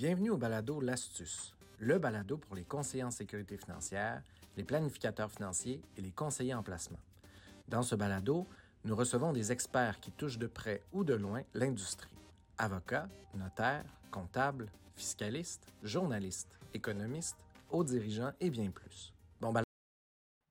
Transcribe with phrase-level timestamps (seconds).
[0.00, 4.22] Bienvenue au balado L'Astuce, le balado pour les conseillers en sécurité financière,
[4.56, 7.00] les planificateurs financiers et les conseillers en placement.
[7.68, 8.46] Dans ce balado,
[8.86, 12.08] nous recevons des experts qui touchent de près ou de loin l'industrie.
[12.56, 19.12] Avocats, notaires, comptables, fiscalistes, journalistes, économistes, hauts dirigeants et bien plus.
[19.38, 19.66] Bon balado.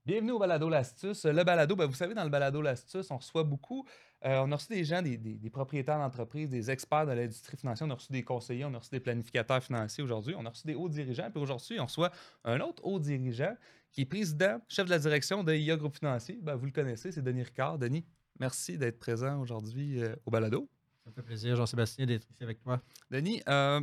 [0.06, 1.26] Bienvenue au Balado L'Astuce.
[1.26, 3.84] Le balado, ben, vous savez, dans le Balado L'Astuce, on reçoit beaucoup.
[4.26, 7.58] Euh, on a reçu des gens, des, des- des propriétaires d'entreprises, des experts de l'industrie
[7.58, 10.50] financière, on a reçu des conseillers, on a reçu des planificateurs financiers aujourd'hui, on a
[10.50, 12.12] reçu des hauts dirigeants, puis aujourd'hui, on reçoit
[12.44, 13.56] un autre haut dirigeant
[13.92, 16.38] qui est président, chef de la direction de IA Groupe Financier.
[16.42, 17.80] Ben, vous le connaissez, c'est Denis Ricard.
[17.80, 18.06] Denis,
[18.40, 20.70] merci d'être présent aujourd'hui euh, au Balado.
[21.04, 22.82] Ça me fait plaisir, Jean-Sébastien, d'être ici avec toi.
[23.10, 23.82] Denis, euh,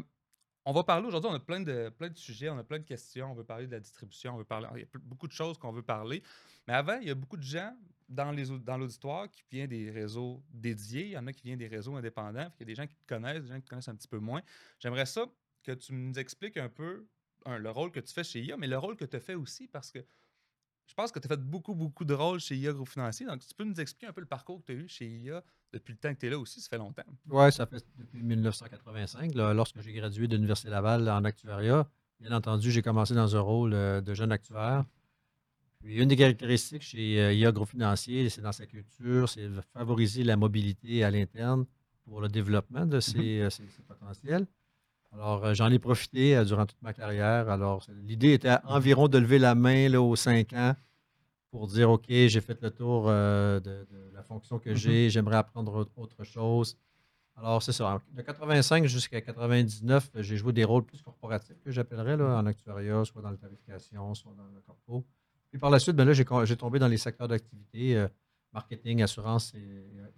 [0.66, 2.84] on va parler aujourd'hui, on a plein de, plein de sujets, on a plein de
[2.84, 5.32] questions, on veut parler de la distribution, on veut parler, il y a beaucoup de
[5.32, 6.24] choses qu'on veut parler.
[6.66, 7.72] Mais avant, il y a beaucoup de gens
[8.08, 11.58] dans, les, dans l'auditoire qui viennent des réseaux dédiés, il y en a qui viennent
[11.58, 13.68] des réseaux indépendants, il y a des gens qui te connaissent, des gens qui te
[13.68, 14.42] connaissent un petit peu moins.
[14.80, 15.26] J'aimerais ça
[15.62, 17.06] que tu nous expliques un peu
[17.46, 19.92] le rôle que tu fais chez IA, mais le rôle que tu fais aussi parce
[19.92, 20.04] que
[20.86, 23.26] je pense que tu as fait beaucoup, beaucoup de rôles chez IA Groupe Financier.
[23.26, 25.42] Donc, tu peux nous expliquer un peu le parcours que tu as eu chez IA
[25.72, 27.02] depuis le temps que tu es là aussi, ça fait longtemps.
[27.28, 31.88] Oui, ça fait depuis 1985, là, lorsque j'ai gradué de l'Université Laval en actuariat.
[32.20, 34.84] Bien entendu, j'ai commencé dans un rôle euh, de jeune actuaire.
[35.80, 39.60] Puis une des caractéristiques chez euh, IA Groupe Financier, c'est dans sa culture, c'est de
[39.60, 41.66] favoriser la mobilité à l'interne
[42.04, 44.46] pour le développement de ces, euh, ces- ces potentiels.
[45.16, 47.48] Alors, euh, j'en ai profité euh, durant toute ma carrière.
[47.48, 50.74] Alors, l'idée était environ de lever la main là, aux cinq ans
[51.50, 55.36] pour dire OK, j'ai fait le tour euh, de, de la fonction que j'ai, j'aimerais
[55.36, 56.76] apprendre autre- chose.
[57.36, 58.00] Alors, c'est ça.
[58.12, 63.04] De 85 jusqu'à 99, euh, j'ai joué des rôles plus corporatifs que j'appellerais en actuariat,
[63.04, 65.04] soit dans la tarification, soit dans le corpo.
[65.50, 68.08] Puis par la suite, ben là, j'ai tombé dans les secteurs d'activité, euh,
[68.52, 69.58] marketing, assurance et,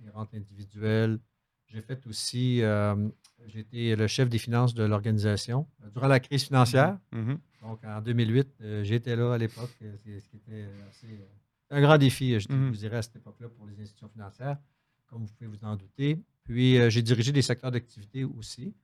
[0.06, 1.18] et rente individuelle.
[1.68, 3.08] J'ai fait aussi, euh,
[3.46, 6.98] j'ai été le chef des finances de l'organisation euh, durant la crise financière.
[7.12, 7.38] Mhm.
[7.62, 11.08] Donc, en 2008, euh, j'étais là à l'époque, euh, ce qui était assez,
[11.70, 14.56] un grand défi, je vous dirais, à cette époque-là pour les institutions financières,
[15.08, 16.18] comme vous pouvez vous en douter.
[16.44, 18.74] Puis, euh, j'ai dirigé des secteurs d'activité aussi.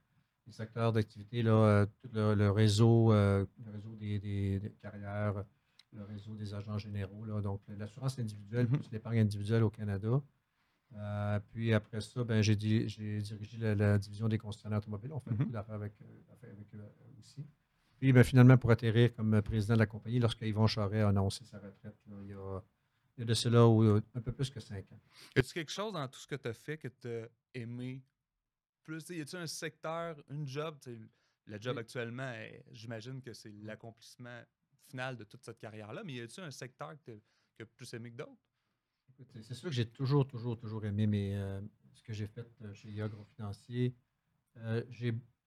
[0.45, 5.43] Les secteurs d'activité, là, tout le, le réseau, le réseau des, des- des carrières,
[5.91, 10.21] le réseau des agents généraux, là, donc l'assurance individuelle plus l'épargne individuelle au Canada.
[10.93, 15.11] Euh, puis après ça, ben, j'ai di- j'ai dirigé la, la division des concessionnaires automobiles.
[15.13, 15.37] On fait Mhm.
[15.37, 15.93] beaucoup d'affaires avec,
[16.27, 17.45] d'affaires avec eux euh, aussi.
[17.99, 21.09] Puis ben, finalement, pour atterrir comme euh, président de la compagnie, lorsque Yvon Charret a
[21.09, 22.61] annoncé sa retraite, là, il, y a,
[23.17, 24.99] il y a de cela euh, un peu plus que cinq ans.
[25.35, 28.03] Y a-tu quelque chose dans tout ce que tu as fait que tu as aimé
[28.83, 29.09] plus?
[29.09, 30.77] Y a-tu un secteur, une job?
[31.47, 31.81] Le job Oui.
[31.81, 34.41] actuellement, eh, j'imagine que c'est l'accomplissement
[34.87, 37.11] final de toute cette carrière-là, mais y a-tu un secteur que
[37.55, 38.41] tu as plus aimé que d'autres?
[39.33, 41.61] C'est- sûr que j'ai toujours, toujours, toujours aimé mes, euh,
[41.93, 43.93] ce que j'ai fait euh, chez IA Groupe Financier.
[44.57, 44.83] Euh,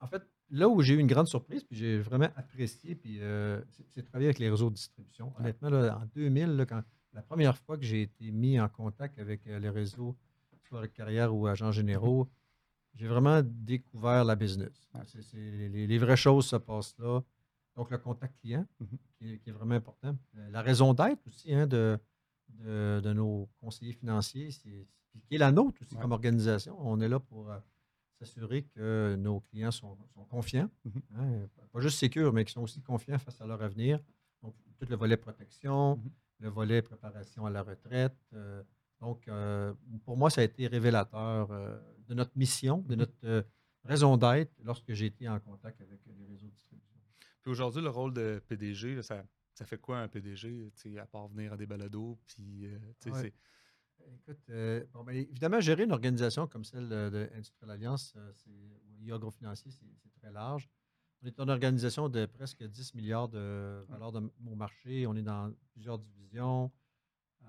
[0.01, 3.61] en fait, là où j'ai eu une grande surprise, puis j'ai vraiment apprécié, puis euh,
[3.91, 5.33] c'est, travailler avec les réseaux de distribution.
[5.39, 9.19] Honnêtement, là, en 2000, là, quand, la première fois que j'ai été mis en contact
[9.19, 10.17] avec euh, les réseaux,
[10.69, 12.28] soit avec carrière ou agents généraux,
[12.95, 14.89] j'ai vraiment découvert la business.
[15.34, 17.23] Les, les vraies choses se passent là.
[17.77, 18.89] Donc, le contact client, Mhm.
[19.19, 20.17] qui, est, qui est vraiment important.
[20.51, 21.99] La raison d'être aussi hein, de,
[22.50, 24.86] de, de nos conseillers financiers, qui
[25.31, 26.00] est la nôtre aussi Ouais.
[26.00, 26.76] comme organisation.
[26.81, 27.59] On est là pour euh,
[28.19, 31.03] s'assurer que nos clients sont, sont confiants, Mhm.
[31.16, 34.00] hein, pas juste sécures, mais qui sont aussi confiants face à leur avenir.
[34.42, 36.10] Donc, tout le volet protection, Mhm.
[36.41, 38.16] le volet préparation à la retraite.
[38.34, 38.62] euh,
[39.00, 39.72] donc, euh,
[40.04, 41.78] pour moi, ça a été révélateur euh,
[42.09, 42.98] de notre mission, de Mhm.
[42.98, 43.42] notre euh,
[43.84, 46.98] raison d'être lorsque j'ai été en contact avec les réseaux de distribution.
[47.42, 49.25] Puis aujourd'hui, le rôle de PDG, là, ça,
[49.59, 50.71] ça fait quoi un PDG,
[51.01, 52.17] à part venir à des balados?
[52.29, 53.35] Puis, euh, Ouais.
[54.15, 58.49] Écoute, euh, bon, ben, évidemment, gérer une organisation comme celle de Industrial Alliance, euh, c'est,
[58.51, 60.69] ou IA Agrofinancier, c'est c'est très large.
[61.21, 65.07] On est une organisation de presque 10 milliards de valeur de mon marché.
[65.09, 66.71] On est dans plusieurs divisions.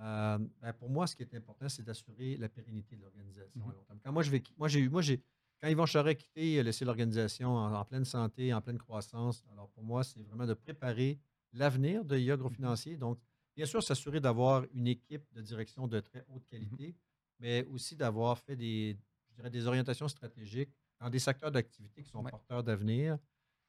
[0.01, 3.73] Euh, ben, pour moi, ce qui est important, c'est d'assurer la pérennité de l'organisation à
[3.73, 3.99] long terme.
[4.03, 5.21] Quand moi, je vais, moi, j'ai eu, moi, j'ai,
[5.61, 9.45] quand Yvon Charest a quitté, laissé l'organisation en, en pleine santé, en pleine croissance.
[9.51, 11.19] Alors, pour moi, c'est vraiment de préparer
[11.53, 12.97] l'avenir de IA Agrofinancier.
[12.97, 13.19] Donc,
[13.55, 16.95] bien sûr, s'assurer d'avoir une équipe de direction de très haute qualité,
[17.39, 18.97] mais aussi d'avoir fait des,
[19.29, 22.31] je dirais, des orientations stratégiques dans des secteurs d'activité qui sont Ouais.
[22.31, 23.17] porteurs d'avenir,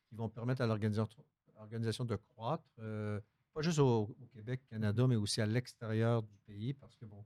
[0.09, 3.21] qui vont permettre à l'organisation de croître, euh,
[3.53, 7.25] pas juste au, au Québec, Canada, mais aussi à l'extérieur du pays, parce que, bon,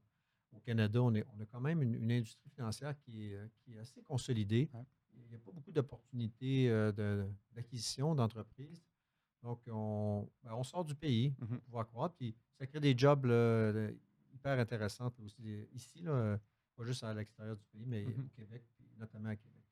[0.52, 3.46] au Canada, on, est, on a quand même une, une industrie financière qui est, euh,
[3.64, 4.68] qui est assez consolidée.
[4.72, 4.84] Ouais.
[5.16, 8.82] Il n'y a pas beaucoup d'opportunités euh, de- d'acquisition d'entreprises.
[9.44, 11.60] Donc, on, ben, on sort du pays pour Mhm.
[11.60, 12.14] pouvoir croître.
[12.16, 13.90] Puis, ça crée des jobs là,
[14.32, 16.38] hyper intéressants aussi ici, là, euh,
[16.76, 18.24] pas juste à l'extérieur du pays, mais Mhm.
[18.24, 19.62] au Québec, puis notamment à Québec.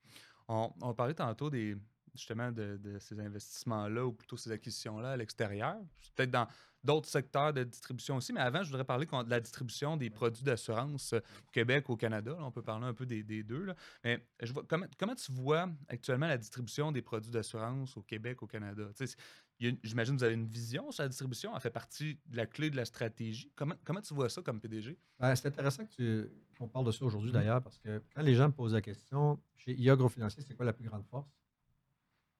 [0.47, 1.75] On, on parlait tantôt des,
[2.15, 5.81] justement de, de ces investissements-là ou plutôt ces acquisitions-là à l'extérieur.
[6.15, 6.47] Peut-être dans
[6.85, 10.43] d'autres secteurs de distribution aussi, mais avant, je voudrais parler de la distribution des produits
[10.43, 12.37] d'assurance au Québec, au Canada.
[12.41, 13.65] on peut parler un peu des, deux.
[13.65, 13.75] Là.
[14.05, 18.43] Mais je vois, comment, comment tu vois actuellement la distribution des produits d'assurance au Québec,
[18.43, 18.91] au Canada?
[19.83, 21.53] J'imagine que vous avez une vision sur la distribution.
[21.55, 23.53] Elle fait partie de la clé de la stratégie.
[23.55, 24.99] Comment, comment tu vois ça comme PDG?
[25.19, 27.35] Ben, c'est intéressant qu'on parle de ça aujourd'hui mmh.
[27.35, 30.67] d'ailleurs, parce que quand les gens me posent la question, chez IA Financier, c'est quoi
[30.67, 31.31] la plus grande force?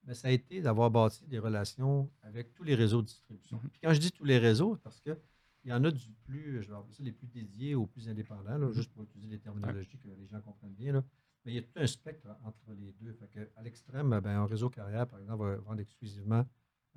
[0.05, 3.57] Mais ça a été d'avoir bâti des relations avec tous les réseaux de distribution.
[3.57, 3.69] Mmh.
[3.69, 5.15] Puis quand je dis tous les réseaux, parce qu'il
[5.63, 8.59] y en a du plus, je vais appeler ça les plus dédiés aux plus indépendants,
[8.59, 8.73] mmh.
[8.73, 11.03] juste pour utiliser les terminologies que les gens comprennent bien.
[11.45, 13.17] Mais il y a tout un spectre entre les deux.
[13.55, 16.45] à l'extrême, ben, un réseau carrière, par exemple, va vendre exclusivement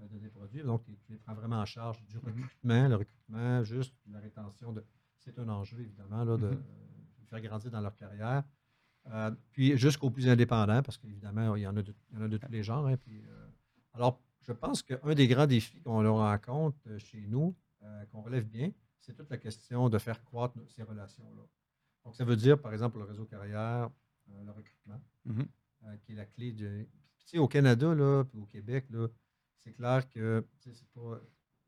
[0.05, 0.63] de des produits.
[0.63, 2.23] Donc, tu, les prends vraiment en charge du mhm.
[2.25, 4.73] recrutement, le recrutement, juste la rétention.
[4.73, 4.85] de
[5.19, 6.63] C'est un enjeu, évidemment, là, de, mhm.
[7.27, 8.45] faire grandir dans leur carrière.
[9.07, 12.25] Euh, puis jusqu'aux plus indépendants, parce qu'évidemment, il y en a de, il y en
[12.25, 12.87] a de tous les genres.
[12.87, 13.47] Hein, puis, euh,
[13.95, 17.57] alors, je pense qu'un des grands défis qu'on rencontre chez nous,
[18.11, 18.71] qu'on relève bien,
[19.01, 21.43] c'est toute la question de faire croître ces relations-là.
[22.05, 23.91] Donc, ça veut dire, par exemple, le réseau carrière,
[24.29, 25.47] le recrutement, mhm.
[26.03, 26.87] qui est la clé de.
[27.19, 29.09] Tu sais, au Canada, là, puis au Québec, là,
[29.67, 31.21] c'est clair que c'est pas.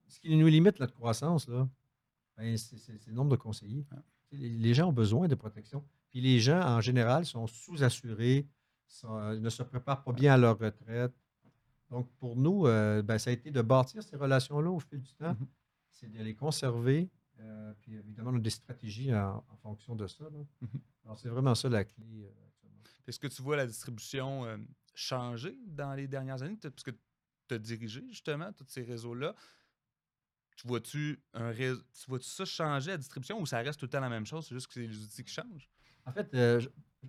[0.07, 1.69] Ce qui nous limite notre croissance, là,
[2.37, 3.85] ben, c'est le nombre de conseillers.
[4.31, 5.85] Les, gens ont besoin de protection.
[6.09, 8.47] Puis les gens, en général, sont sous-assurés,
[9.05, 11.13] ne se préparent pas bien à leur retraite.
[11.91, 15.13] Donc, pour nous, euh, ben, ça a été de bâtir ces relations-là au fil du
[15.15, 15.33] temps.
[15.33, 15.49] Mm-hmm.
[15.91, 17.11] C'est de les conserver.
[17.41, 20.25] Euh, puis évidemment, on a des stratégies en, fonction de ça.
[20.25, 20.81] Mm-hmm.
[21.05, 22.25] Alors, c'est vraiment ça la clé.
[22.25, 22.69] Euh,
[23.07, 24.45] Est-ce que tu vois la distribution
[24.95, 26.59] changer dans les dernières années?
[26.61, 26.93] Parce que
[27.49, 29.35] te diriger, justement, tous ces réseaux-là.
[30.57, 31.75] Tu vois-tu un tu
[32.09, 34.55] vois ça changer la distribution ou ça reste tout le temps la même chose, c'est
[34.55, 35.69] juste que c'est les outils qui changent?
[36.05, 36.61] En fait, euh,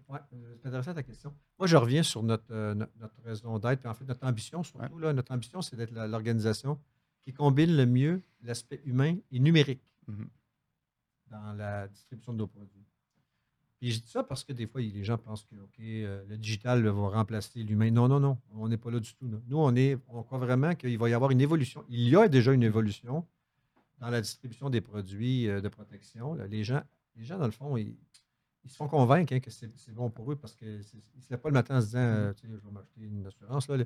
[0.08, 1.34] ouais, euh, c'est intéressant ta question.
[1.58, 5.00] Moi, je reviens sur notre, euh, notre, raison d'être, en fait, notre ambition surtout.
[5.00, 6.80] Là, notre ambition, c'est d'être l'organisation
[7.22, 10.26] qui combine le mieux l'aspect humain et numérique mmh
[11.30, 12.89] dans la distribution de nos produits.
[13.82, 16.86] Et je dis ça parce que des fois, les gens pensent que euh, le digital
[16.86, 17.92] va remplacer l'humain.
[17.92, 18.38] Non, non, non.
[18.56, 19.26] On n'est pas là du tout.
[19.48, 21.86] Nous, on, est, on croit vraiment qu'il va y avoir une évolution.
[21.88, 23.26] Il y a déjà une évolution
[24.00, 26.34] dans la distribution des produits euh, de protection.
[26.50, 26.82] Les, gens,
[27.16, 27.96] les gens, dans le fond, ils,
[28.68, 31.50] se font convaincre hein, que c'est bon pour eux parce qu'ils ne se lèvent pas
[31.50, 33.70] le matin en se disant euh, je vais m'acheter une assurance.
[33.70, 33.78] Là.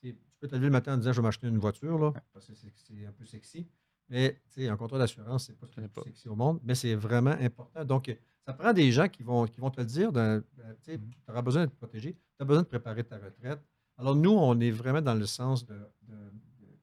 [0.00, 2.46] Tu peux te lever le matin en disant je vais m'acheter une voiture là, parce
[2.46, 3.66] que c'est un peu sexy.
[4.08, 7.84] Mais un contrat d'assurance, c'est pas est sexy au monde, mais c'est vraiment important.
[7.84, 8.08] Donc,
[8.46, 10.12] ça prend des gens qui vont, qui vont te le dire.
[10.12, 10.42] Ben,
[10.82, 13.60] tu mmh auras besoin d'être protégé, tu as besoin de préparer ta retraite.
[13.98, 15.76] Alors, nous, on est vraiment dans le sens de,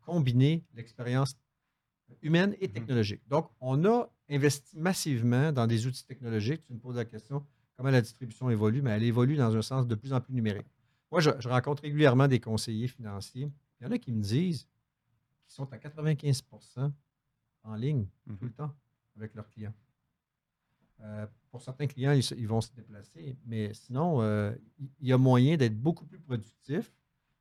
[0.01, 1.35] combiner l'expérience
[2.21, 3.21] humaine et mmh technologique.
[3.27, 6.63] Donc, on a investi massivement dans des outils technologiques.
[6.63, 7.45] Tu me poses la question
[7.75, 10.67] comment la distribution évolue, mais elle évolue dans un sens de plus en plus numérique.
[11.11, 13.51] Moi, je, rencontre régulièrement des conseillers financiers.
[13.79, 14.67] Il y en a qui me disent
[15.45, 16.91] qu'ils sont à 95%
[17.63, 18.75] en ligne tout mmh le temps
[19.17, 19.73] avec leurs clients.
[21.01, 24.51] Euh, pour certains clients, ils, vont se déplacer, mais sinon, euh,
[24.99, 26.91] il y a moyen d'être beaucoup plus productif,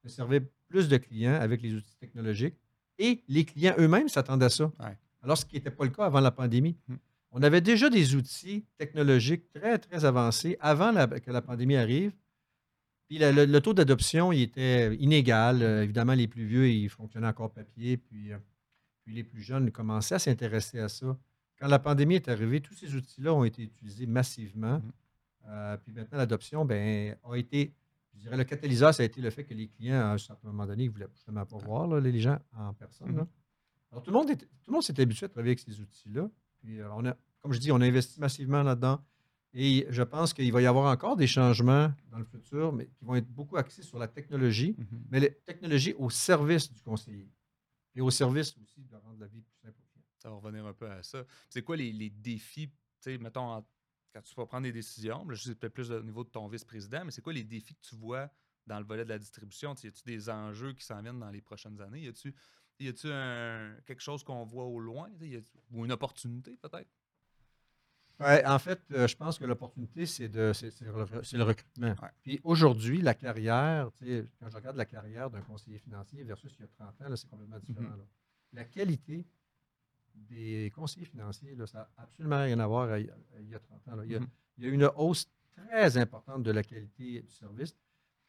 [0.05, 2.55] de servir plus de clients avec les outils technologiques.
[2.99, 4.73] Et les clients eux-mêmes s'attendent à ça.
[5.23, 6.77] Alors, ce qui n'était pas le cas avant la pandémie.
[6.89, 6.95] Mmh.
[7.33, 12.13] On avait déjà des outils technologiques très, très avancés avant que la pandémie arrive.
[13.09, 15.63] Puis le, taux d'adoption, il était inégal.
[15.63, 17.99] Euh, évidemment, les plus vieux, ils fonctionnaient encore papier.
[17.99, 18.31] Puis,
[19.05, 21.17] puis les plus jeunes commençaient à s'intéresser à ça.
[21.59, 24.79] Quand la pandémie est arrivée, tous ces outils-là ont été utilisés massivement.
[24.79, 24.93] Mmh.
[25.49, 27.73] Euh, puis maintenant, l'adoption ben, a été,
[28.15, 30.49] je dirais, le catalyseur, ça a été le fait que les clients, à un certain
[30.49, 33.13] moment donné, ne voulaient justement pas voir les gens en personne.
[33.13, 33.27] Mmh.
[33.93, 36.29] Alors, tout le monde, tout le monde s'est habitué à travailler avec ces outils-là.
[36.59, 39.01] Puis, euh, on a, comme je dis, on a investi massivement là-dedans.
[39.55, 43.05] Et je pense qu'il va y avoir encore des changements dans le futur, mais qui
[43.07, 47.31] vont être beaucoup axés sur la technologie, mmh mais la technologie au service du conseiller
[47.95, 49.86] et au service aussi de rendre la vie plus simple
[50.27, 51.25] ça va revenir un peu à ça.
[51.49, 52.69] C'est quoi les, les défis,
[53.21, 53.65] mettons,
[54.13, 57.05] quand tu vas prendre des décisions, je sais peut-être plus au niveau de ton vice-président,
[57.05, 58.29] mais c'est quoi les défis que tu vois
[58.67, 59.73] dans le volet de la distribution?
[59.85, 62.01] Y a-tu des enjeux qui s'en viennent dans les prochaines années?
[62.01, 62.35] Y a-tu
[62.81, 63.09] y a-tu
[63.87, 65.09] quelque chose qu'on voit au loin?
[65.71, 66.91] ou une opportunité peut-être?
[68.19, 71.95] Ouais, en fait, euh, je pense que l'opportunité, c'est, de, c'est, le, recrutement.
[72.23, 76.65] Puis aujourd'hui, la carrière, quand je regarde la carrière d'un conseiller financier versus il y
[76.65, 77.87] a 30 ans, c'est complètement différent.
[77.87, 78.55] Mm-hmm.
[78.55, 79.27] La qualité
[80.29, 83.07] des conseillers financiers, là, ça n'a absolument rien à voir il
[83.49, 84.03] y a 30 ans.
[84.03, 87.75] Il, y a, une hausse très importante de la qualité du service.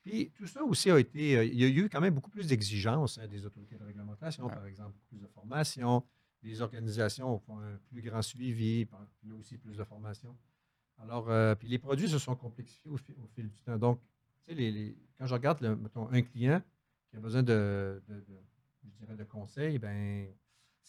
[0.03, 1.37] Puis tout ça aussi a été.
[1.37, 4.47] Euh, il y a eu quand même beaucoup plus d'exigences hein, des autorités de réglementation,
[4.47, 6.03] par exemple, plus de formation.
[6.43, 8.87] Les organisations font un plus grand suivi,
[9.23, 10.37] il y a aussi plus de formation.
[10.99, 13.77] Alors, euh, puis les produits se sont complexifiés au, fil, du temps.
[13.77, 13.99] Donc,
[14.45, 18.15] tu sais, les, quand je regarde, mettons, un client qui qui a besoin de, de,
[18.15, 18.43] de-
[18.83, 20.27] je dirais de conseils, ben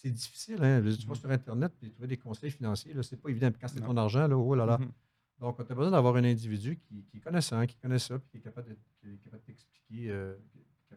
[0.00, 0.62] c'est difficile.
[0.62, 0.81] Hein?
[0.83, 1.21] Tu vas Mhm.
[1.21, 3.50] sur Internet et trouver des conseils financiers, là, c'est pas évident.
[3.61, 4.78] Quand c'est ton argent, là, oh là là.
[4.78, 4.93] Mhm.
[5.40, 8.28] Donc, tu as besoin d'avoir un individu qui, qui est connaissant, qui connaît ça, puis
[8.31, 10.37] qui est capable de, qui est capable de t'expliquer euh,
[10.90, 10.97] ces,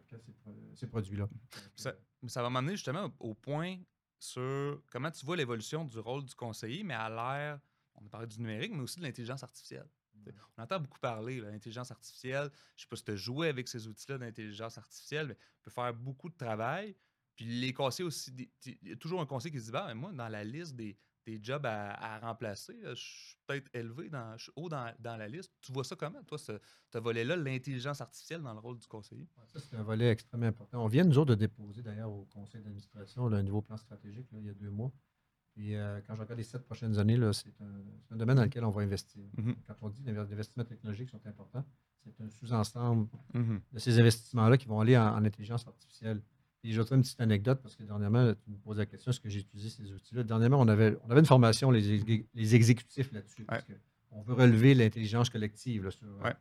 [0.74, 1.28] ces produits-là.
[1.76, 1.94] Ça,
[2.26, 3.78] ça va m'amener justement au, point
[4.18, 7.60] sur comment tu vois l'évolution du rôle du conseiller, mais à l'ère,
[7.94, 9.88] on a parlé du numérique, mais aussi de l'intelligence artificielle.
[10.22, 12.50] T'sais, On entend beaucoup parler de l'intelligence artificielle.
[12.76, 15.70] Je ne sais pas si tu as joué avec ces outils-là d'intelligence artificielle, mais peut
[15.70, 16.94] faire beaucoup de travail.
[17.42, 18.30] Puis les conseillers aussi,
[18.66, 20.96] il y a toujours un conseiller qui se dit bah, moi, dans la liste des,
[21.26, 25.16] des jobs à, à remplacer, je suis peut-être élevé, dans, je suis haut dans, dans
[25.16, 25.52] la liste.
[25.60, 26.52] Tu vois ça comment, toi, ce,
[26.92, 29.28] ce volet-là, l'intelligence artificielle dans le rôle du conseiller?
[29.36, 30.84] Ouais, Ça, c'est un volet extrêmement important.
[30.84, 34.38] On vient, nous autres, de déposer d'ailleurs au conseil d'administration un nouveau plan stratégique là,
[34.38, 34.92] il y a deux mois.
[35.52, 38.70] Puis euh, quand je regarde les sept prochaines années, c'est un, domaine dans lequel on
[38.70, 39.24] va investir.
[39.36, 39.56] Mhm.
[39.66, 41.64] Quand on dit que les investissements technologiques sont importants,
[42.04, 43.60] c'est un sous-ensemble Mhm.
[43.72, 46.22] de ces investissements-là qui vont aller en, en intelligence artificielle.
[46.64, 49.28] Et j'ajouterai une petite anecdote parce que dernièrement, tu me poses la question est-ce que
[49.28, 50.22] j'ai utilisé ces outils-là?
[50.22, 53.44] Dernièrement, on avait, on avait une formation, les, ex- les exécutifs là-dessus.
[53.44, 56.34] Parce qu'on veut relever l'intelligence collective là, sur, euh, Ouais.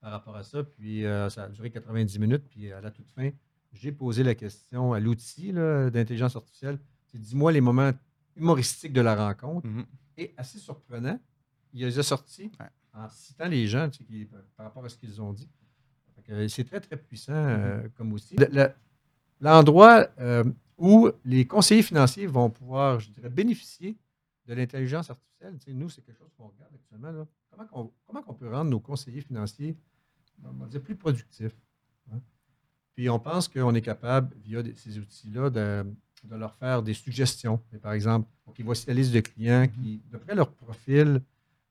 [0.00, 0.62] par rapport à ça.
[0.62, 2.44] Puis euh, ça a duré 90 minutes.
[2.48, 3.30] Puis à la toute fin,
[3.72, 6.78] j'ai posé la question à l'outil là, d'intelligence artificielle.
[7.06, 7.90] C'est dis-moi les moments
[8.36, 9.66] humoristiques de la rencontre.
[9.66, 9.84] Mhm.
[10.18, 11.18] Et assez surprenant,
[11.72, 12.66] il les a sortis Ouais.
[12.94, 15.50] en citant les gens tu sais, qui- par rapport à ce qu'ils ont dit.
[16.24, 18.34] Que, C'est très, très puissant euh, comme outil.
[19.40, 20.44] L'endroit euh,
[20.78, 23.96] où les conseillers financiers vont pouvoir, je dirais, bénéficier
[24.46, 27.26] de l'intelligence artificielle, nous, c'est quelque chose qu'on regarde actuellement.
[28.06, 29.76] Comment, qu'on peut rendre nos conseillers financiers
[30.44, 31.56] on plus productifs?
[32.12, 32.20] hein?
[32.94, 35.84] Puis on pense qu'on est capable, via ces outils-là, de,
[36.30, 37.60] leur faire des suggestions.
[37.82, 38.28] Par exemple,
[38.60, 41.22] voici la liste de clients qui, d'après leur profil,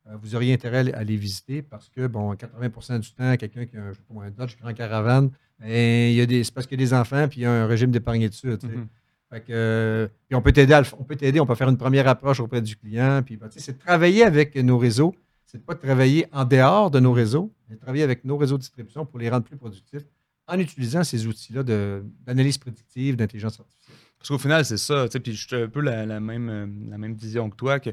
[0.07, 3.75] euh, vous auriez intérêt à les- visiter parce que, bon, 80% du temps, quelqu'un qui
[3.75, 6.53] a un, je sais pas un Dodge Grand Caravane, ben, il y a des, c'est
[6.53, 8.47] parce qu'il y a des enfants puis il y a un régime d'épargne dessus.
[8.47, 8.88] Mhm.
[9.31, 12.07] Fait que, euh, puis on peut t'aider, on peut t'aider, on peut faire une première
[12.07, 13.21] approche auprès du client.
[13.25, 15.15] Puis, ben, tu sais, c'est de travailler avec nos réseaux.
[15.45, 18.38] C'est de pas de travailler en dehors de nos réseaux, mais de travailler avec nos
[18.38, 20.03] réseaux de distribution pour les rendre plus productifs
[20.47, 23.95] en utilisant ces outils-là de- d'analyse prédictive, d'intelligence artificielle.
[24.19, 25.05] Parce qu'au final, c'est ça.
[25.07, 27.79] tu sais, Puis j'ai un peu la, la même, euh, la même vision que toi.
[27.79, 27.89] Que,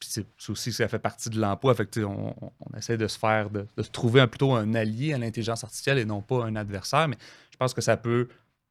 [0.00, 1.74] c'est aussi ça fait partie de l'emploi.
[1.74, 4.74] Fait que, on, on- essaie de se faire, de, de se trouver un, plutôt un
[4.74, 7.08] allié à l'intelligence artificielle et non pas un adversaire.
[7.08, 7.16] Mais
[7.52, 8.28] je pense que ça peut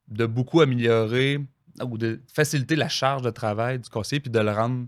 [0.08, 1.40] de beaucoup améliorer
[1.84, 4.86] ou de faciliter la charge de travail du conseiller puis de le rendre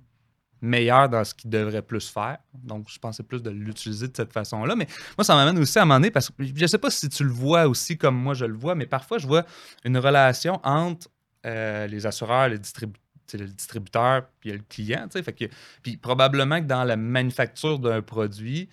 [0.62, 2.38] meilleur dans ce qu'il devrait plus faire.
[2.54, 4.76] Donc, je pensais plus de l'utiliser de cette façon-là.
[4.76, 7.24] Mais moi, ça m'amène aussi à donné, parce que je ne sais pas si tu
[7.24, 9.46] le vois aussi comme moi je le vois, mais parfois, je vois
[9.84, 11.08] une relation entre
[11.46, 13.01] euh, les assureurs, les, distribu- tu sais,
[13.38, 15.08] le distributeur, puis le client.
[15.10, 15.46] Fait que,
[15.84, 18.70] puis probablement que dans la manufacture d'un produit,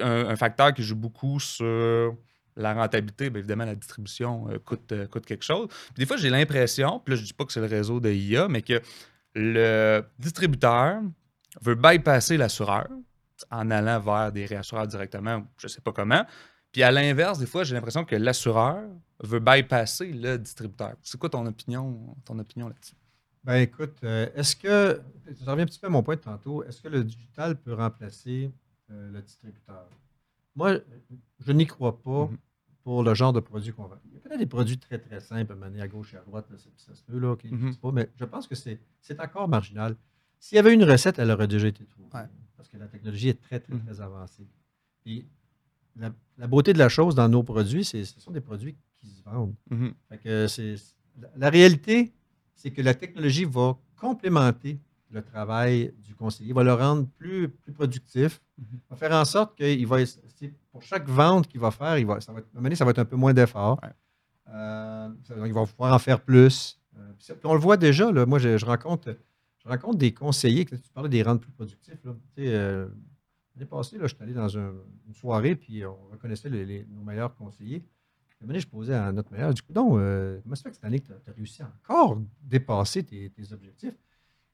[0.00, 2.16] un, un facteur qui joue beaucoup sur
[2.58, 5.68] la rentabilité, bien évidemment, la distribution euh, coûte, euh, coûte quelque chose.
[5.68, 8.10] Puis des fois, j'ai l'impression, puis là, je dis pas que c'est le réseau de
[8.10, 8.82] IA, mais que
[9.34, 11.00] le distributeur
[11.62, 12.88] veut bypasser l'assureur
[13.50, 16.24] en allant vers des réassureurs directement, je sais pas comment.
[16.72, 18.82] Puis à l'inverse, des fois, j'ai l'impression que l'assureur
[19.22, 20.94] veut bypasser le distributeur.
[21.02, 22.94] C'est quoi ton opinion, ton opinion là-dessus?
[23.44, 26.62] Ben écoute, euh, est-ce que, je reviens un petit peu à mon point de tantôt,
[26.64, 28.50] est-ce que le digital peut remplacer
[28.90, 29.88] euh, le distributeur?
[30.54, 30.78] Moi,
[31.40, 32.36] je n'y crois pas Mhm.
[32.82, 33.98] pour le genre de produit qu'on vend.
[34.06, 36.46] Il y a peut-être des produits très, très simples, menés à gauche et à droite,
[36.50, 37.54] là, ça se peut, là, qui Mhm.
[37.60, 38.80] n'existent pas, mais je pense que c'est
[39.20, 39.96] encore marginal.
[40.40, 42.08] S'il y avait une recette, elle aurait déjà été trouvée.
[42.14, 42.26] Ouais.
[42.56, 43.84] Parce que la technologie est très, très, Mhm.
[43.84, 44.46] très avancée.
[45.04, 45.26] Puis
[45.96, 49.08] la, la beauté de la chose dans nos produits, c'est ce sont des produits qui
[49.08, 49.54] se vendent.
[50.08, 50.46] Fait que
[51.36, 52.12] la réalité,
[52.58, 54.78] c'est que la technologie va complémenter
[55.10, 58.66] le travail du conseiller, va le rendre plus, plus productif, Mhm.
[58.90, 59.96] va faire en sorte qu'il va,
[60.70, 63.04] pour chaque vente qu'il va faire, il va, ça va être, ça va être un
[63.06, 63.80] peu moins d'effort.
[63.82, 63.88] Ouais.
[64.50, 66.78] Euh, donc, il va pouvoir en faire plus.
[66.98, 67.12] Euh,
[67.44, 69.16] on le voit déjà, là, moi, je, je rencontre,
[69.64, 72.02] je rencontre des conseillers, tu parlais des rendre plus productifs.
[72.04, 72.12] Là.
[72.36, 72.88] Tu sais, euh,
[73.54, 74.72] L'année passée, là, je suis allé dans un-
[75.08, 77.82] une soirée, puis on reconnaissait les- les- nos meilleurs conseillers.
[78.46, 81.00] Je posais à notre meilleur, du coup, donc, euh, comment ça fait que cette année,
[81.00, 83.94] tu as, réussi à encore dépasser tes, tes objectifs?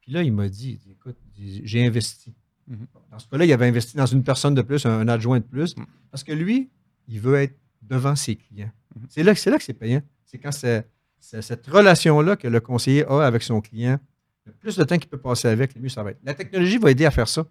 [0.00, 2.32] Puis là, il m'a dit, écoute, j'ai investi.
[2.66, 2.86] Mhm.
[3.10, 5.44] Dans ce cas-là, il avait investi dans une personne de plus, un, un adjoint de
[5.44, 5.84] plus, Mhm.
[6.10, 6.70] parce que lui,
[7.08, 8.70] il veut être devant ses clients.
[8.96, 9.06] Mhm.
[9.10, 10.02] C'est là, que- c'est là que c'est payant.
[10.24, 10.86] C'est quand c'est,
[11.20, 13.98] cette relation-là que le conseiller a avec son client.
[14.46, 16.20] Le plus de temps qu'il peut passer avec, le mieux ça va être.
[16.22, 17.42] La technologie va aider à faire ça.
[17.42, 17.48] De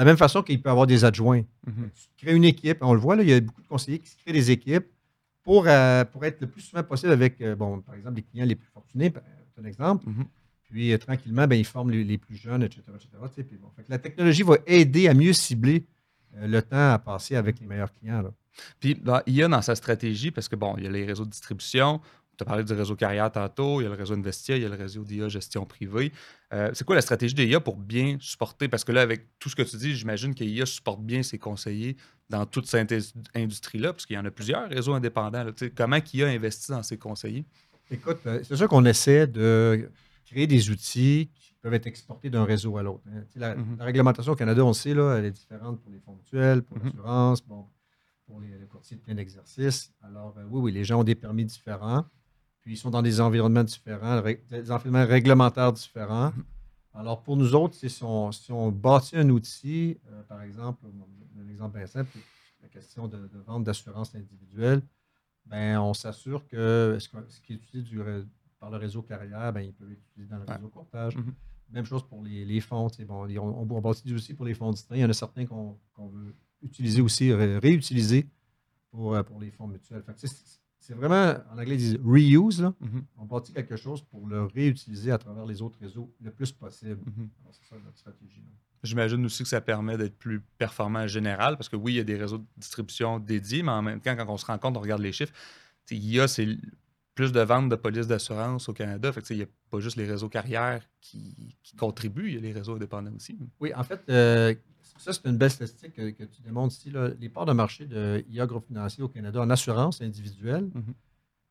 [0.00, 1.42] la même façon qu'il peut avoir des adjoints.
[1.66, 1.90] Mhm.
[1.94, 4.08] Tu crées une équipe, on le voit, là, il y a beaucoup de conseillers qui
[4.08, 4.86] se créent des équipes
[5.46, 8.44] pour, euh, pour être le plus souvent possible avec, euh, bon, par exemple, les clients
[8.44, 9.22] les plus fortunés, par-
[9.54, 10.08] c'est un exemple.
[10.08, 10.24] Mhm.
[10.64, 12.82] Puis euh, tranquillement, ben, ils forment les, les plus jeunes, etc.
[12.96, 15.86] etc., puis bon, fait que la technologie va aider à mieux cibler
[16.36, 18.22] euh, le temps à passer avec les meilleurs clients.
[18.22, 18.32] Là.
[18.80, 21.24] Puis il y a dans sa stratégie, parce que bon, il y a les réseaux
[21.24, 22.00] de distribution,
[22.36, 24.66] tu as parlé du réseau carrière tantôt, il y a le réseau Investia, il y
[24.66, 26.12] a le réseau d'IA gestion privée.
[26.52, 28.68] Euh, c'est quoi la stratégie d'IA pour bien supporter?
[28.68, 31.96] Parce que là, avec tout ce que tu dis, j'imagine qu'IA supporte bien ses conseillers
[32.28, 32.92] dans toute cette
[33.34, 35.44] industrie-là, parce qu'il y en a plusieurs réseaux indépendants.
[35.44, 35.52] Là.
[35.74, 37.44] Comment IA investit dans ses conseillers?
[37.90, 39.88] Écoute, euh, c'est sûr qu'on essaie de
[40.24, 43.04] créer des outils qui peuvent être exportés d'un réseau à l'autre.
[43.08, 43.22] Hein.
[43.36, 43.78] Mm-hmm.
[43.78, 46.78] La, réglementation au Canada, on sait, là, elle est différente pour les fonds mutuels, pour
[46.78, 46.84] mm-hmm.
[46.84, 47.66] l'assurance, bon,
[48.26, 49.92] pour les, courtiers de plein d'exercice.
[50.02, 52.04] Alors, euh, oui, oui, les gens ont des permis différents,
[52.66, 54.20] puis ils sont dans des environnements différents,
[54.50, 56.30] des environnements réglementaires différents.
[56.30, 56.98] Mm-hmm.
[56.98, 60.84] Alors, pour nous autres, si on, si on bâtit un outil, euh, par exemple,
[61.40, 62.10] un exemple bien simple,
[62.60, 64.82] la question de, vente d'assurance individuelle,
[65.44, 67.08] ben, on s'assure que ce,
[67.40, 67.98] qui est utilisé
[68.58, 71.16] par le réseau carrière, ben, il peut être utilisé dans le réseau courtage.
[71.70, 72.88] Même chose pour les, les fonds.
[73.06, 74.96] Bon, on, on, bâtit aussi pour les fonds distincts.
[74.96, 78.26] Il y en a certains qu'on veut utiliser aussi, réutiliser
[78.90, 80.02] pour, euh, pour les fonds mutuels.
[80.86, 82.62] C'est vraiment, en anglais, ils disent reuse.
[82.62, 82.72] Là.
[82.80, 83.02] Mm-hmm.
[83.18, 87.00] On bâtit quelque chose pour le réutiliser à travers les autres réseaux le plus possible.
[87.00, 87.28] Mm-hmm.
[87.50, 88.44] C'est ça notre stratégie.
[88.84, 92.00] J'imagine aussi que ça permet d'être plus performant en général, parce que oui, il y
[92.00, 94.76] a des réseaux de distribution dédiés, mais en même temps, quand on se rend compte,
[94.76, 95.32] on regarde les chiffres,
[95.90, 96.56] il y a c'est
[97.16, 99.10] plus de ventes de polices d'assurance au Canada.
[99.10, 102.52] Fait il n'y a pas juste les réseaux carrières qui, contribuent, il y a les
[102.52, 103.36] réseaux indépendants aussi.
[103.58, 104.54] Oui, en fait, euh,
[104.98, 106.92] ça, c'est une belle statistique que, tu démontres ici.
[107.18, 110.94] Les parts de marché de IA Groupe Financier au Canada en assurance individuelle, mhm.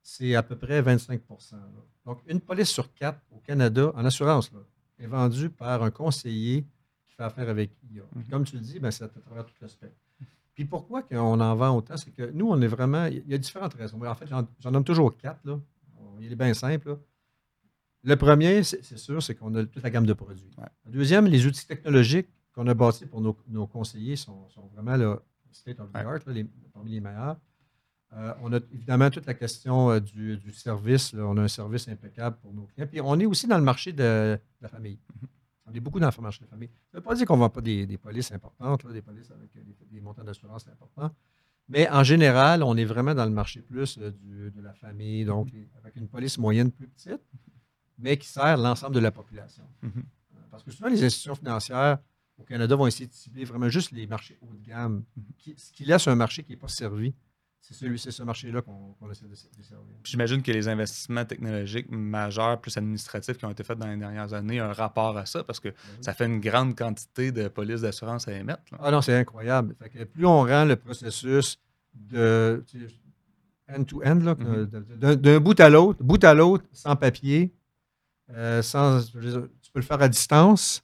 [0.04, 1.20] c'est à peu près 25%
[2.06, 4.52] Donc, une police sur quatre au Canada en assurance
[5.00, 6.64] est vendue par un conseiller
[7.08, 8.04] qui fait affaire avec IA.
[8.16, 8.24] Mhm.
[8.30, 9.92] Comme tu le dis, ben, c'est à travers tout l'aspect.
[10.56, 11.98] Puis pourquoi on en vend autant?
[11.98, 13.06] C'est que nous, on est vraiment.
[13.06, 14.02] Il y a différentes raisons.
[14.04, 15.42] En fait, j'en nomme toujours quatre.
[15.44, 15.60] Là.
[16.22, 16.98] Il est bien simple.
[18.04, 20.50] Le premier, c'est sûr, c'est qu'on a toute la gamme de produits.
[20.86, 25.20] Le deuxième, les outils technologiques qu'on a bâtis pour nos, conseillers sont, vraiment le
[25.52, 26.20] state of the art,
[26.74, 27.38] parmi les meilleurs.
[28.14, 31.14] Euh, on a évidemment toute la question euh, du, service.
[31.16, 32.88] On a un service impeccable pour nos clients.
[32.88, 35.00] Puis on est aussi dans le marché de, la famille.
[35.00, 35.28] Mm-hmm.
[35.68, 36.70] On est beaucoup dans le marché de la famille.
[36.92, 39.52] Ça ne veut pas dire qu'on ne vend pas des, polices importantes, des polices avec
[39.92, 41.12] des, montants d'assurance importants.
[41.68, 44.12] Mais en général, on est vraiment dans le marché plus euh,
[44.52, 47.22] de la famille, donc avec une police moyenne plus petite,
[47.98, 49.64] mais qui sert l'ensemble de la population.
[49.84, 50.04] Mm-hmm.
[50.52, 51.98] Parce que souvent, les institutions financières
[52.38, 55.04] au Canada vont essayer de cibler vraiment juste les marchés haut de gamme,
[55.58, 57.16] ce qui laisse un marché qui n'est pas servi.
[57.68, 59.88] C'est celui, c'est ce marché-là qu'on essaie de, servir.
[60.04, 64.34] J'imagine que les investissements technologiques majeurs plus administratifs qui ont été faits dans les dernières
[64.34, 67.48] années ont un rapport à ça parce que ben ça fait une grande quantité de
[67.48, 68.62] polices d'assurance à émettre.
[68.78, 69.74] Ah non, c'est incroyable.
[70.14, 71.60] plus on rend le processus
[71.96, 72.64] de
[73.68, 75.16] end-to-end, mm-hmm.
[75.16, 77.52] d'un bout à l'autre, bout à l'autre, sans papier,
[78.30, 80.84] euh, sans, tu peux le faire à distance,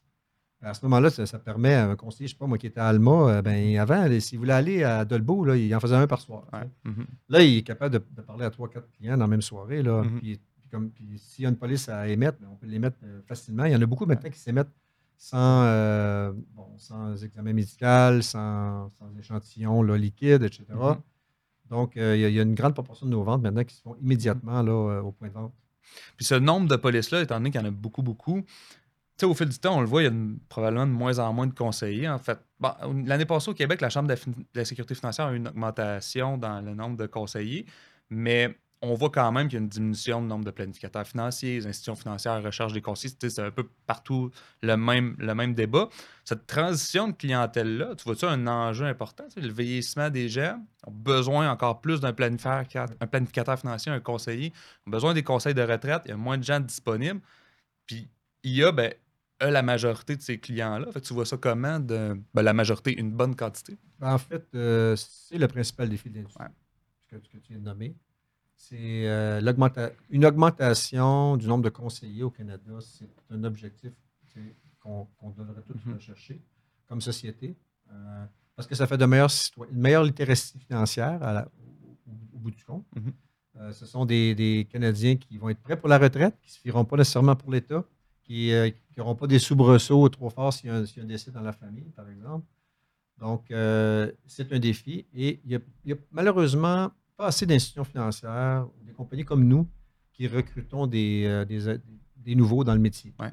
[0.61, 2.79] à ce moment-là, ça, permet à un conseiller, je ne sais pas, moi qui était
[2.79, 6.07] à Alma, euh, ben, avant, s'il voulait aller à Dolbeau, là, il en faisait un
[6.07, 6.43] par soir.
[6.85, 7.05] Mm-hmm.
[7.29, 9.81] Là, il est capable de, parler à trois, quatre clients dans la même soirée.
[9.81, 10.89] Là, mm-hmm.
[10.89, 13.65] puis, s'il y a une police à émettre, ben, on peut l'émettre euh, facilement.
[13.65, 14.71] Il y en a beaucoup maintenant qui s'émettent
[15.17, 16.31] sans, euh,
[16.77, 20.65] sans examen médical, sans, sans échantillon là, liquide, etc.
[20.69, 20.97] Mm-hmm.
[21.69, 24.61] Donc, il y, a une grande proportion de nos ventes maintenant qui se font immédiatement
[24.61, 25.53] là, au point de vente.
[26.17, 28.43] Puis ce nombre de polices-là, étant donné qu'il y en a beaucoup, beaucoup,
[29.25, 30.13] au fil du temps, on le voit, il y a
[30.49, 32.09] probablement de moins en moins de conseillers.
[32.09, 32.39] En fait,
[33.05, 34.15] l'année passée au Québec, la Chambre de
[34.53, 37.65] la, sécurité financière a eu une augmentation dans le nombre de conseillers,
[38.09, 41.59] mais on voit quand même qu'il y a une diminution du nombre de planificateurs financiers,
[41.59, 43.13] les institutions financières recherchent des conseillers.
[43.21, 44.31] C'est un peu partout
[44.63, 45.87] le même, le même débat.
[46.25, 49.25] Cette transition de clientèle-là, tu vois-tu un enjeu important?
[49.35, 54.51] Le vieillissement des gens ont besoin encore plus d'un planificateur, planificateur financier, un conseiller,
[54.87, 57.21] ont besoin des conseils de retraite, il y a moins de gens disponibles.
[57.85, 58.09] Puis
[58.43, 58.63] il y
[59.41, 60.87] a, ben, la majorité de ces clients-là?
[61.01, 63.77] tu vois ça comment, de, ben, la majorité, une bonne quantité?
[64.01, 66.45] En fait, euh, c'est le principal défi de l'industrie
[67.07, 67.95] que, tu viens de nommer.
[68.55, 69.41] C'est euh,
[70.09, 72.71] une augmentation du nombre de conseillers au Canada.
[72.79, 73.91] C'est un objectif
[74.79, 75.93] qu'on devrait tous mm-hmm.
[75.95, 76.41] rechercher
[76.87, 77.57] comme société.
[77.91, 78.25] Euh,
[78.55, 79.31] parce que ça fait de meilleurs
[79.71, 81.19] une meilleure littératie financière
[82.35, 82.85] au, bout du compte.
[82.95, 83.73] Mm-hmm.
[83.73, 86.59] ce sont des, des, Canadiens qui vont être prêts pour la retraite, qui ne se
[86.59, 87.83] fieront pas nécessairement pour l'État,
[88.23, 88.51] qui
[88.97, 92.09] n'auront pas des soubresauts trop forts s'il y, a un décès dans la famille, par
[92.09, 92.45] exemple.
[93.21, 95.05] Donc, euh, c'est un défi.
[95.13, 99.69] Et il n'y a, malheureusement pas assez d'institutions financières, des compagnies comme nous,
[100.11, 101.77] qui recrutons des, euh, euh,
[102.17, 103.31] des, nouveaux dans le métier, hein,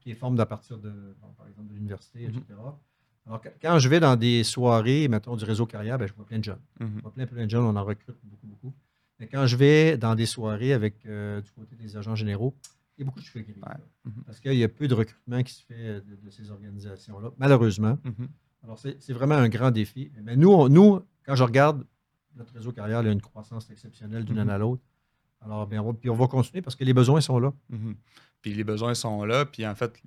[0.00, 0.92] qui forment à partir de,
[1.36, 2.42] par exemple, de l'université, etc.
[2.50, 3.26] Mm-hmm.
[3.26, 6.38] Alors, quand je vais dans des soirées, mettons, du réseau carrière, ben, je vois plein
[6.38, 6.60] de jeunes.
[6.80, 6.96] Mm-hmm.
[6.96, 8.74] Je vois plein, plein de jeunes, on en recrute beaucoup, beaucoup.
[9.20, 12.56] Mais quand je vais dans des soirées avec, du côté des agents généraux,
[13.00, 13.60] il y a beaucoup de cheveux gris.
[14.04, 14.22] Mhm.
[14.26, 17.98] Parce qu'il y a peu de recrutement qui se fait de, ces organisations-là, malheureusement.
[18.04, 18.28] Mhm.
[18.62, 20.10] Alors, c'est vraiment un grand défi.
[20.22, 21.86] Mais nous, on- nous quand je regarde
[22.36, 24.40] notre réseau carrière, il a une croissance exceptionnelle d'une Mhm.
[24.42, 24.82] année à l'autre.
[25.40, 27.52] Alors, bien, on puis on va continuer parce que les besoins sont là.
[28.42, 30.00] Puis les besoins sont là, puis en fait,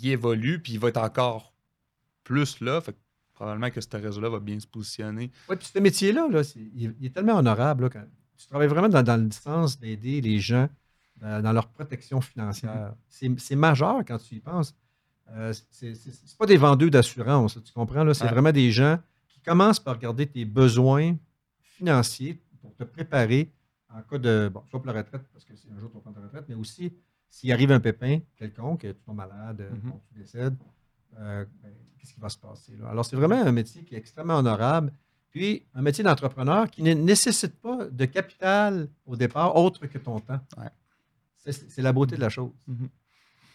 [0.00, 1.52] il évolue, puis il va être encore
[2.24, 2.80] plus là.
[2.80, 2.98] Fait que
[3.34, 5.30] probablement que ce réseau-là va bien se positionner.
[5.48, 7.84] Oui, puis ce métier-là, là, il, il est tellement honorable.
[7.84, 8.04] là, quand
[8.36, 10.68] tu travailles vraiment dans, dans le sens d'aider les gens
[11.22, 12.94] euh, dans leur protection financière.
[13.08, 14.74] C'est c'est majeur quand tu y penses.
[15.30, 18.02] Euh, c'est c'est pas des vendeurs d'assurance, tu comprends?
[18.04, 18.30] là, C'est Ouais.
[18.30, 21.16] vraiment des gens qui commencent par regarder tes besoins
[21.60, 23.50] financiers pour te préparer
[23.94, 26.00] en cas de, bon, soit pour la retraite, parce que c'est un jour tu vas
[26.00, 26.92] prendre ta retraite, mais aussi
[27.28, 29.92] s'il arrive un pépin quelconque, tu tombes malade, Mhm.
[30.08, 30.56] tu décèdes,
[31.18, 32.76] euh, ben, qu'est-ce qui va se passer?
[32.76, 32.88] Là?
[32.90, 34.92] Alors, c'est vraiment un métier qui est extrêmement honorable.
[35.30, 40.18] Puis, un métier d'entrepreneur qui ne nécessite pas de capital au départ autre que ton
[40.18, 40.40] temps.
[40.56, 40.70] Ouais.
[41.44, 42.50] C'est c'est la beauté de la chose.
[42.66, 42.88] Mhm.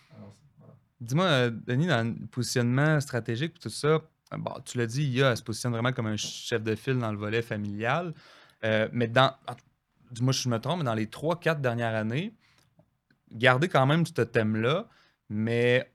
[0.09, 0.15] C'est-
[0.59, 0.73] voilà.
[1.01, 3.99] Dis-moi, euh, Denis, dans le positionnement stratégique, tout ça, euh,
[4.37, 7.11] bon, tu l'as dit, IA elle se positionne vraiment comme un chef de file dans
[7.11, 8.13] le volet familial.
[8.63, 9.33] Euh, mais dans,
[10.11, 12.33] dis-moi si je me trompe, mais dans les trois, quatre dernières années,
[13.31, 14.87] garder quand même ce thème-là,
[15.29, 15.91] mais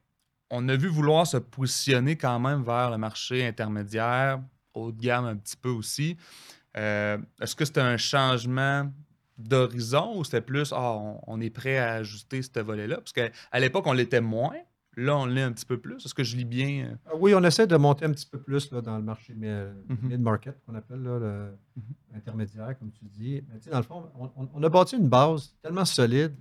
[0.51, 4.41] on a vu vouloir se positionner quand même vers le marché intermédiaire,
[4.75, 6.17] haut de gamme un petit peu aussi.
[6.77, 8.93] Euh, Est-ce que c'était un changement
[9.49, 12.97] d'horizon ou c'était plus ah, on, on est prêt à ajuster ce volet-là?
[12.97, 14.57] Parce qu'à à l'époque, on l'était moins.
[14.97, 16.05] Là, on l'est un petit peu plus.
[16.05, 16.87] Est-ce que je lis bien?
[16.91, 16.97] euh?
[17.07, 19.47] Ah Oui, on essaie de monter un petit peu plus là, dans le marché mi-
[20.03, 21.83] mid-market, qu'on appelle là, le Mhm.
[22.17, 23.41] intermédiaire, comme tu dis.
[23.49, 24.11] Mais tu sais, dans le fond,
[24.53, 26.35] on, a bâti une base tellement solide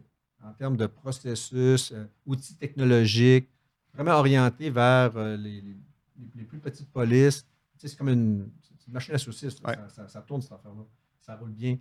[0.44, 3.50] en termes de processus, euh, outils technologiques,
[3.94, 5.78] vraiment orientés vers euh, les, les-
[6.36, 7.44] les plus petites polices.
[7.78, 8.50] Tu sais, c'est comme une,
[8.88, 9.62] machine à saucisses.
[9.62, 9.70] là.
[9.70, 9.76] Ouais.
[9.76, 10.84] Ça, ça- ça tourne, cette affaire-là.
[11.22, 11.78] Ça roule bien.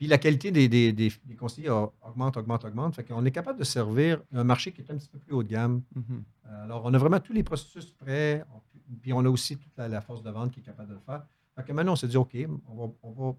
[0.00, 2.94] Puis la qualité des, des- des- des conseillers augmente, augmente, augmente.
[2.96, 5.42] Fait qu'on est capable de servir un marché qui est un petit peu plus haut
[5.42, 5.82] de gamme.
[5.94, 9.76] Euh, Alors, on a vraiment tous les processus prêts, on- puis on a aussi toute
[9.76, 11.22] la, la force de vente qui est capable de le faire.
[11.54, 12.34] Fait que maintenant, on s'est dit, OK,
[12.66, 13.36] on va, on va-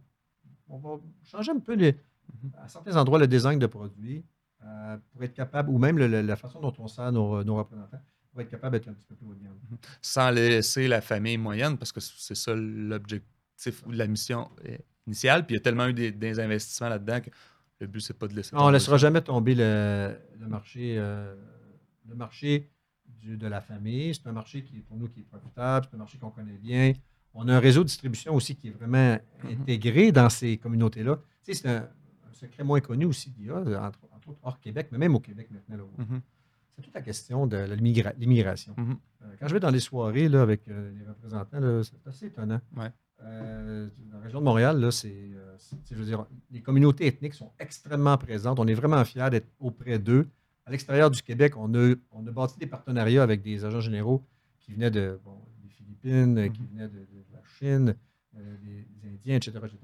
[0.69, 1.93] on va changer un peu, les-
[2.43, 2.51] Mhm.
[2.63, 4.23] à certains endroits, le design de produits
[4.63, 7.55] euh, pour être capable, ou même le- le- la façon dont on sert nos, nos
[7.55, 7.99] représentants,
[8.31, 9.57] pour être capable d'être un petit peu plus haut de gamme.
[9.99, 14.47] Sans laisser la famille moyenne, parce que c'est ça l'objectif ou la mission
[15.05, 15.45] euh, initiale.
[15.45, 17.29] Puis il y a tellement eu des, des investissements là-dedans que
[17.79, 18.55] le but, c'est pas de laisser.
[18.55, 21.35] Non, on ne laissera jamais tomber le, le marché, euh,
[22.07, 22.69] le marché
[23.19, 24.13] du- de la famille.
[24.13, 25.87] C'est un marché qui, pour nous, qui est profitable.
[25.89, 26.93] C'est un marché qu'on connaît bien.
[27.33, 29.61] On a un réseau de distribution aussi qui est vraiment Mhm.
[29.61, 31.15] intégré dans ces communautés-là.
[31.43, 31.83] Tu sais, c'est un,
[32.29, 35.47] un secret moins connu aussi d'IA, entre, entre autres hors Québec, mais même au Québec
[35.49, 35.77] maintenant.
[35.77, 35.83] là.
[36.05, 36.21] Mhm.
[36.75, 38.73] C'est toute la question de l'immigra- l'immigration.
[38.77, 38.97] Mhm.
[39.23, 42.59] Euh, quand je vais dans les soirées là, avec euh, les représentants, c'est assez étonnant.
[42.75, 42.89] Ouais.
[43.23, 47.05] Euh, dans la région de Montréal, là, c'est, euh, c'est- je veux dire, les communautés
[47.07, 48.59] ethniques sont extrêmement présentes.
[48.59, 50.27] On est vraiment fiers d'être auprès d'eux.
[50.65, 54.23] À l'extérieur du Québec, on a, on a bâti des partenariats avec des agents généraux
[54.59, 56.67] qui venaient de, bon, des Philippines, euh, qui Mhm.
[56.71, 57.95] venaient de, de la Chine,
[58.37, 59.79] euh, des, des Indiens, etc., etc.,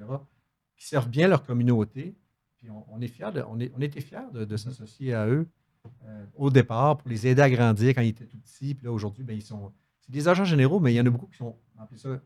[0.75, 2.15] qui servent bien leur communauté.
[2.57, 5.27] Puis on, on est fiers de- on, est, on était fiers de, de s'associer à
[5.27, 5.47] eux
[6.05, 8.73] euh, au départ pour les aider à grandir quand ils étaient tout petits.
[8.75, 9.71] Puis là, aujourd'hui, ben, ils sont.
[9.99, 12.19] C'est des agents généraux, mais il y en a beaucoup qui sont, on ça,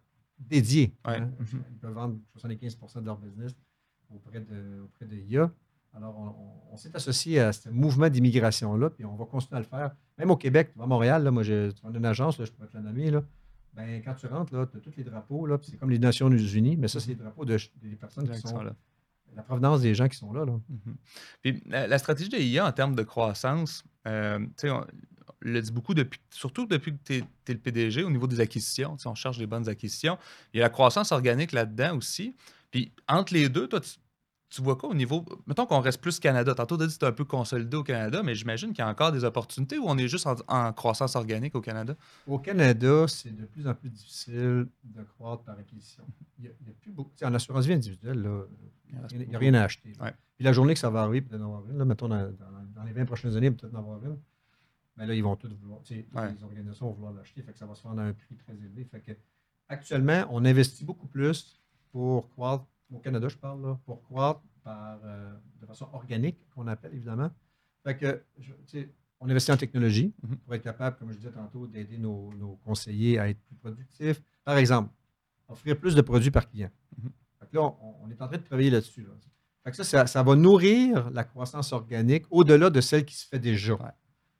[0.49, 0.93] dédiés.
[1.05, 1.17] Ouais.
[1.17, 1.31] hein?
[1.39, 1.63] Mhm.
[1.71, 3.55] Ils peuvent vendre 75% de leur business
[4.13, 5.51] auprès de, auprès de IA.
[5.93, 9.59] Alors, on, on- on s'est associé à ce mouvement d'immigration-là, puis on va continuer à
[9.59, 9.95] le faire.
[10.17, 12.81] Même au Québec, à Montréal, là, moi, vois, une agence, là, je pourrais te la
[12.83, 13.23] nommer, là.
[13.73, 16.29] Ben, quand tu rentres, tu as tous les drapeaux, là, puis c'est comme les Nations
[16.29, 18.73] Unies, mais ça, c'est les drapeaux de, des personnes qui sont, là.
[19.35, 20.43] la provenance des gens qui sont là.
[20.45, 20.53] là.
[20.69, 20.95] Mhm.
[21.41, 24.85] Puis la, la stratégie de IA en termes de croissance, euh, tu sais, on, on
[25.41, 28.95] le dit beaucoup depuis, surtout depuis que tu es, le PDG au niveau des acquisitions.
[28.97, 30.17] tu On cherche les bonnes acquisitions.
[30.53, 32.35] Il y a la croissance organique là-dedans aussi.
[32.69, 33.89] Puis entre les deux, toi, tu,
[34.49, 35.25] tu vois quoi au niveau.
[35.47, 36.53] Mettons qu'on reste plus Canada.
[36.53, 38.87] Tantôt, tu as dit que c'est un peu consolidé au Canada, mais j'imagine qu'il y
[38.87, 41.95] a encore des opportunités ou on est juste en, en croissance organique au Canada?
[42.27, 46.03] Au Canada, c'est de plus en plus difficile de croître par acquisition.
[46.37, 46.51] Il y a,
[46.81, 47.11] plus beaucoup.
[47.17, 48.43] tu En assurance vie individuelle, là,
[49.11, 49.93] il n'y a, rien à acheter.
[50.01, 50.13] Ouais.
[50.35, 52.61] Puis la journée que ça va arriver, peut-être en avoir une, là, mettons dans, dans-
[52.75, 54.17] dans les 20 prochaines années, peut-être en avoir une.
[54.97, 55.79] Mais là, ils vont tous vouloir.
[55.79, 56.33] toutes Ouais.
[56.33, 58.53] les organisations vont vouloir l'acheter, fait que ça va se vendre à un prix très
[58.53, 58.83] élevé.
[58.85, 59.11] Fait que,
[59.69, 61.59] actuellement, on investit beaucoup plus
[61.91, 66.67] pour croître, au Canada, je parle, là, pour croître par, euh, de façon organique, qu'on
[66.67, 67.31] appelle évidemment.
[67.83, 68.21] Fait que,
[69.19, 70.37] on investit en technologie Mhm.
[70.37, 74.21] pour être capable, comme je disais tantôt, d'aider nos, nos conseillers à être plus productifs.
[74.43, 74.89] Par exemple,
[75.47, 76.69] offrir plus de produits par client.
[76.97, 77.11] Mhm.
[77.39, 79.03] Fait que là, on, on est en train de travailler là-dessus.
[79.03, 79.09] là.
[79.63, 83.27] Fait que ça, ça, ça va nourrir la croissance organique au-delà de celle qui se
[83.27, 83.73] fait déjà.
[83.75, 83.91] Ouais.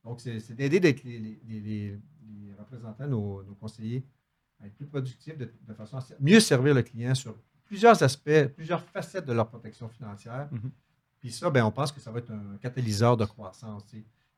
[0.03, 1.99] Donc, c'est d'aider d'être les, les- les- les-
[2.47, 4.03] les représentants, nos, nos conseillers,
[4.59, 7.35] à être plus productifs de, de façon à mieux servir le client sur
[7.65, 10.49] plusieurs aspects, plusieurs facettes de leur protection financière.
[10.51, 10.71] Mhm.
[11.19, 13.85] Puis ça, ben, on pense que ça va être un catalyseur de croissance.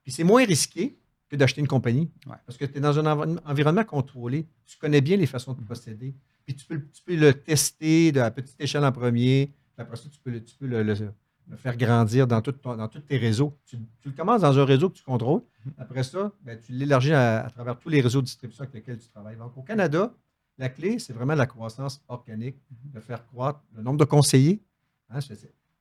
[0.03, 0.97] Puis c'est moins risqué
[1.29, 2.11] que d'acheter une compagnie.
[2.27, 2.35] Ouais.
[2.45, 4.45] Parce que tu es dans un env- environnement contrôlé.
[4.65, 6.13] Tu connais bien les façons de procéder.
[6.45, 9.47] Puis tu peux, tu peux le tester de- à petite échelle en premier.
[9.75, 11.13] Puis après ça, tu peux le, tu peux le- le-
[11.49, 13.57] le faire grandir dans, tout ton- dans tous tes réseaux.
[13.65, 15.41] Tu, tu le commences dans un réseau que tu contrôles.
[15.77, 18.97] Après ça, ben, tu l'élargis à, à travers tous les réseaux de distribution avec lesquels
[18.99, 19.37] tu travailles.
[19.37, 20.13] Donc, au Canada,
[20.57, 22.57] la clé, c'est vraiment la croissance organique,
[22.93, 24.61] de faire croître le nombre de conseillers.
[25.09, 25.19] Hein,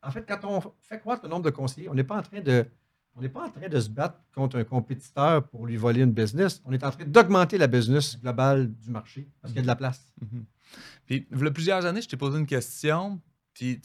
[0.03, 2.41] en fait, quand on fait croître le nombre de conseillers, on n'est pas en train
[2.41, 2.67] de.
[3.15, 6.13] On n'est pas en train de se battre contre un compétiteur pour lui voler une
[6.13, 6.63] business.
[6.65, 9.67] On est en train d'augmenter la business globale du marché parce qu'il y a de
[9.67, 10.13] la place.
[10.23, 10.45] Mhm.
[11.05, 13.21] Puis, il y a plusieurs années, je t'ai posé une question.
[13.55, 13.81] Puis,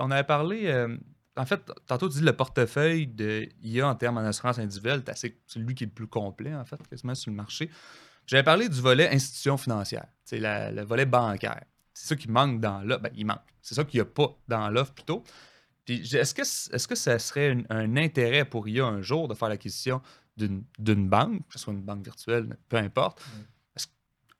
[0.00, 0.66] on avait parlé.
[0.66, 0.96] euh,
[1.36, 5.40] en fait, tantôt, tu dis le portefeuille de IA en termes d'assurance individuelle, c'est assez-
[5.46, 7.70] c'est lui qui est le plus complet, en fait, quasiment sur le marché.
[8.26, 11.64] J'avais parlé du volet institution financière, c'est le volet bancaire.
[11.94, 13.02] C'est ça qui manque dans l'offre.
[13.02, 13.40] Ben, il manque.
[13.62, 15.24] C'est ça qu'il n'y a pas dans l'offre plutôt.
[15.84, 19.34] Puis, est-ce que, est-ce que ça serait un, un intérêt pour IA un jour de
[19.34, 20.02] faire l'acquisition
[20.36, 23.20] d'une d'une banque, que ce soit une banque virtuelle, peu importe?
[23.76, 23.86] Est-ce-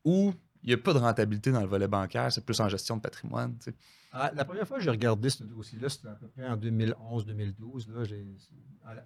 [0.05, 2.97] ou il n'y a pas de rentabilité dans le volet bancaire, c'est plus en gestion
[2.97, 3.57] de patrimoine.
[3.59, 3.77] tu sais?
[4.11, 7.89] Ah, la première fois que j'ai regardé ce dossier-là, c'était à peu près en 2011-2012.
[7.89, 8.05] là.
[8.05, 8.27] J'ai-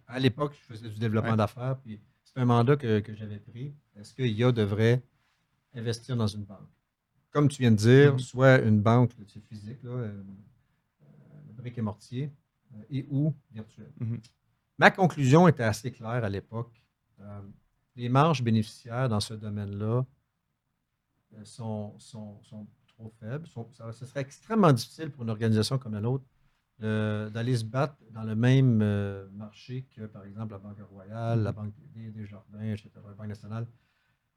[0.06, 1.36] À, l'époque, je faisais du développement Ouais.
[1.36, 3.74] d'affaires, puis c'est un mandat que, que j'avais pris.
[3.96, 5.02] Est-ce que IA devrait
[5.74, 6.68] investir dans une banque?
[7.30, 8.18] Comme tu viens de dire, Mhm.
[8.20, 9.10] soit une banque
[9.48, 10.22] physique, là, euh,
[11.02, 11.06] euh,
[11.54, 12.30] brique et mortier,
[12.74, 13.92] euh, et ou virtuelle.
[13.98, 14.20] Mhm.
[14.78, 16.72] Ma conclusion était assez claire à l'époque.
[17.96, 20.04] Les marges bénéficiaires dans ce domaine-là
[21.44, 23.46] sont, sont, sont trop faibles.
[23.92, 26.24] Ce serait extrêmement difficile pour une organisation comme la nôtre
[26.78, 31.42] de- d'aller se battre dans le même euh, marché que, par exemple, la Banque Royale,
[31.42, 33.66] la Banque des, des Jardins, etc., la Banque nationale.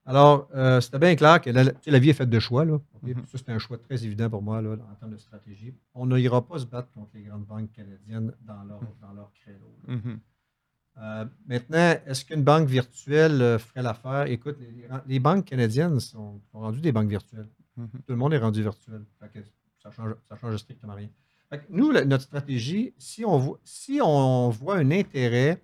[0.08, 2.64] Alors, euh, c'était bien clair que la, tu sais, la vie est faite de choix.
[2.64, 2.74] Là?
[3.02, 3.14] Mhm.
[3.16, 5.74] Puis Ça, c'était un choix très évident pour moi là, en termes de stratégie.
[5.96, 9.76] On n'ira pas se battre contre les grandes banques canadiennes dans leur, dans leur créneau.
[9.88, 10.20] Mhm.
[10.98, 14.28] Euh, maintenant, est-ce qu'une banque virtuelle euh, ferait l'affaire?
[14.28, 17.50] Écoute, les, les- les banques canadiennes sont, sont rendues des banques virtuelles.
[17.78, 17.90] Mhm.
[17.90, 19.04] Tout le monde est rendu virtuel.
[19.20, 19.40] Fait que
[19.82, 21.10] ça change, ça change strictement rien.
[21.50, 25.62] Fait que nous, la- notre stratégie, si on, voit, si on voit un intérêt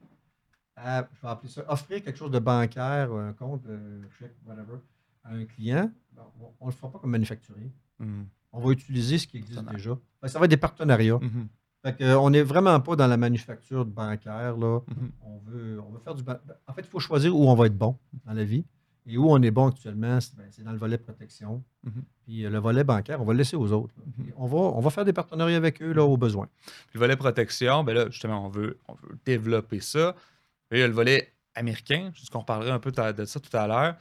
[0.76, 4.78] à, je vais appeler ça, offrir quelque chose de bancaire, un compte, un chèque, whatever,
[5.24, 6.24] à un client, ben,
[6.60, 7.72] on ne le fera pas comme manufacturier.
[8.00, 8.26] Mhm.
[8.54, 9.92] On va utiliser ce qui existe déjà.
[10.20, 11.20] Fait que ça va être des partenariats.
[11.22, 11.48] Mhm.
[11.84, 14.56] Fait que, euh, on n'est vraiment pas dans la manufacture bancaire.
[14.58, 14.82] Là.
[15.24, 16.24] On, veut, on veut faire du.
[16.68, 18.66] En fait, il faut choisir où on va être bon dans la vie.
[19.08, 21.64] Et où on est bon actuellement, c'est ben, dans le volet protection.
[21.84, 22.04] Mhm.
[22.24, 23.94] Puis euh, le volet bancaire, on va le laisser aux autres.
[24.18, 24.32] Mhm.
[24.38, 26.48] On, va, on va faire des partenariats avec eux là, au besoin.
[26.66, 30.16] Puis le volet protection, ben là, justement, on veut, on veut développer ça.
[30.70, 33.68] Puis il y a le volet américain, qu'on reparlera un peu de ça tout à
[33.68, 33.96] l'heure.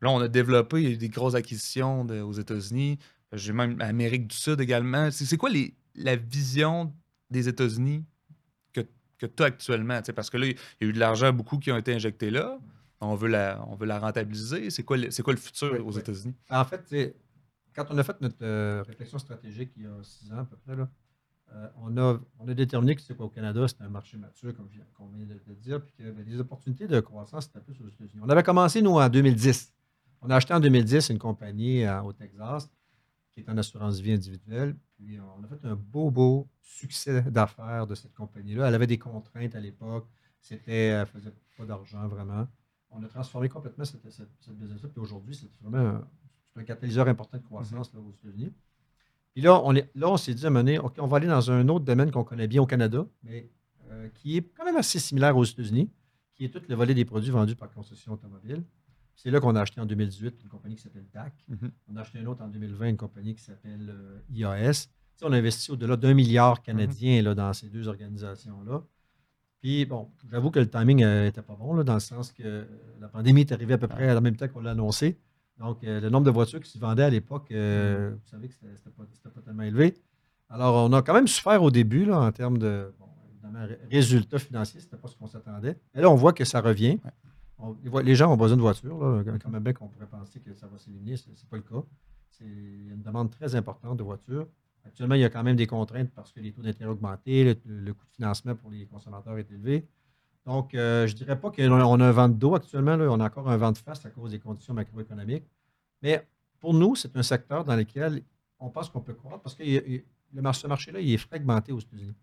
[0.00, 2.98] Là, on a développé il y a eu des grosses acquisitions de- aux États-Unis.
[3.32, 5.10] J'ai même l'Amérique du Sud également.
[5.10, 6.92] C'est quoi les, la vision
[7.30, 8.04] des États-Unis
[8.72, 8.80] que,
[9.18, 10.00] que tu as actuellement?
[10.16, 12.58] Parce que là, il y a eu de l'argent beaucoup qui ont été injectés là.
[13.00, 14.70] On veut la, on veut la rentabiliser.
[14.70, 16.00] C'est quoi, le- c'est quoi le futur Oui, aux oui.
[16.00, 16.34] États-Unis?
[16.50, 17.14] En fait,
[17.74, 20.56] quand on a fait notre euh, réflexion stratégique il y a six ans à peu
[20.56, 20.88] près, là,
[21.54, 24.66] euh, on, a, on a déterminé que c'est qu'au Canada, c'était un marché mature, comme
[24.68, 27.80] viens- qu'on vient de le dire, puis que ben, les opportunités de croissance, c'était plus
[27.80, 28.20] aux États-Unis.
[28.22, 29.72] On avait commencé, nous, en 2010.
[30.20, 32.68] On a acheté en 2010 une compagnie euh, au Texas
[33.32, 34.76] qui est en assurance vie individuelle.
[34.96, 38.66] Puis on a fait un beau, beau succès d'affaires de cette compagnie-là.
[38.66, 40.06] Elle avait des contraintes à l'époque.
[40.40, 42.48] C'était, elle faisait pas d'argent vraiment.
[42.90, 44.88] On a transformé complètement cette, cette, cette business-là.
[44.88, 46.00] Puis aujourd'hui, c'est vraiment
[46.56, 48.52] un, catalyseur important de croissance là, aux États-Unis.
[49.32, 51.18] Puis là, on, est, là, on s'est dit à un moment donné, OK, on va
[51.18, 53.48] aller dans un autre domaine qu'on connaît bien au Canada, mais
[53.90, 55.88] euh, qui est quand même assez similaire aux États-Unis,
[56.34, 58.64] qui est tout le volet des produits vendus par concession automobile.
[59.14, 61.32] C'est là qu'on a acheté en 2018 une compagnie qui s'appelle DAC.
[61.48, 61.72] Mhm.
[61.88, 64.72] On a acheté une autre en 2020, une compagnie qui s'appelle euh, IAS.
[64.72, 68.82] Tu sais, on a investi au-delà d'un milliard canadien là, dans ces deux organisations-là.
[69.60, 72.64] Puis, bon, j'avoue que le timing n'était pas bon, là, dans le sens que euh,
[73.00, 75.18] la pandémie est arrivée à peu près à la même temps qu'on l'a annoncé.
[75.58, 78.54] Donc, euh, le nombre de voitures qui se vendaient à l'époque, euh, vous savez que
[78.54, 79.94] c'était n'était pas, tellement élevé.
[80.48, 83.06] Alors, on a quand même souffert au début, là, en termes de, bon,
[83.90, 85.76] résultats financiers, c'était pas ce qu'on s'attendait.
[85.94, 87.00] Mais là, on voit que ça revient.
[87.58, 90.54] On- les gens ont besoin de voitures, là, quand même bien qu'on pourrait penser que
[90.54, 91.82] ça va s'éliminer, ce n'est pas le cas.
[92.30, 94.46] C'est il y a une demande très importante de voitures.
[94.84, 97.44] Actuellement, il y a quand même des contraintes parce que les taux d'intérêt ont augmenté,
[97.44, 99.86] le, le coût de financement pour les consommateurs est élevé.
[100.48, 103.20] Donc, euh, je ne dirais pas qu'on a, un vent de dos actuellement, là, on
[103.20, 105.44] a encore un vent de face à cause des conditions macroéconomiques.
[106.00, 106.26] Mais
[106.58, 108.22] pour nous, c'est un secteur dans lequel
[108.58, 112.14] on pense qu'on peut croître parce que le ce marché-là, il est fragmenté aux États-Unis.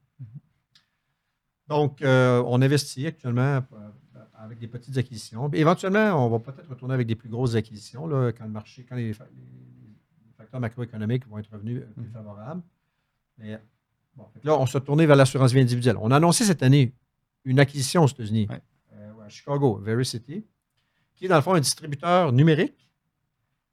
[1.68, 3.90] Donc, euh, on investit actuellement euh,
[4.34, 5.48] avec des petites acquisitions.
[5.54, 8.96] Éventuellement, on va peut-être retourner avec des plus grosses acquisitions là, quand le marché, quand
[8.96, 9.14] les
[10.46, 12.12] facteurs macroéconomiques vont être revenus euh, plus Mhm.
[12.12, 12.62] favorables.
[13.38, 13.60] Mais
[14.16, 15.98] bon, là, on s'est tourné vers l'assurance vie individuelle.
[16.00, 16.94] On a annoncé cette année
[17.44, 18.62] une acquisition aux États-Unis, Ouais.
[18.94, 20.46] euh, à Chicago, Vericity.
[21.16, 22.90] qui est dans le fond un distributeur numérique.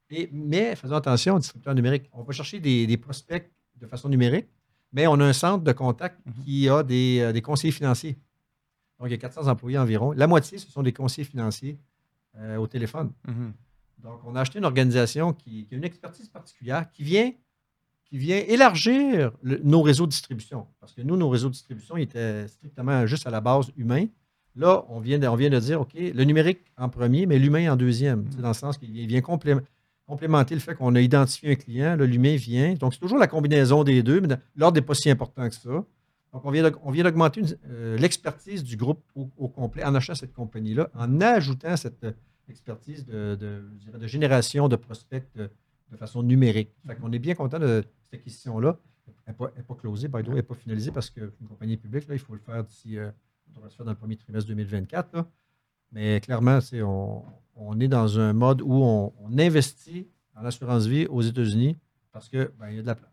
[0.09, 2.09] Et, mais faisons attention, distributeur numérique.
[2.13, 4.47] On va chercher des, des prospects de façon numérique,
[4.93, 6.43] mais on a un centre de contact Mhm.
[6.45, 8.13] qui a des, euh, des conseillers financiers.
[8.97, 10.13] Donc, il y a 400 employés environ.
[10.13, 11.77] La moitié, ce sont des conseillers financiers
[12.37, 13.11] euh, au téléphone.
[13.27, 13.53] Mhm.
[14.03, 17.31] Donc, on a acheté une organisation qui, qui a une expertise particulière, qui vient,
[18.05, 20.67] qui vient élargir le- nos réseaux de distribution.
[20.79, 24.05] Parce que nous, nos réseaux de distribution ils étaient strictement juste à la base humain.
[24.55, 27.71] Là, on vient de, on vient de dire, OK, le numérique en premier, mais l'humain
[27.71, 28.29] en deuxième.
[28.31, 29.57] Sais, Dans le sens qu'il vient- complé-
[30.05, 32.73] complémenter le fait qu'on a identifié un client, l'humain vient.
[32.73, 35.69] Donc, c'est toujours la combinaison des deux, mais l'ordre n'est pas si important que ça.
[36.33, 36.51] Donc, on
[36.91, 41.77] vient d'augmenter euh, l'expertise du groupe au, au complet en achetant cette compagnie-là, en ajoutant
[41.77, 42.05] cette
[42.49, 45.49] expertise de, de- génération de prospects de,
[45.91, 46.71] de façon numérique.
[46.85, 48.79] Fait qu'on est bien content de cette acquisition-là.
[49.25, 52.07] Elle n'est pas, closée, by the way, elle n'est pas finalisée parce qu'une compagnie publique,
[52.07, 53.09] là, il faut le faire d'ici, euh,
[53.49, 55.15] on devrait se faire dans le premier trimestre 2024.
[55.15, 55.27] là.
[55.91, 57.23] Mais clairement, on,
[57.55, 61.77] on est dans un mode où on, on investit en assurance vie aux États-Unis
[62.11, 63.11] parce qu'il ben, y a de la place.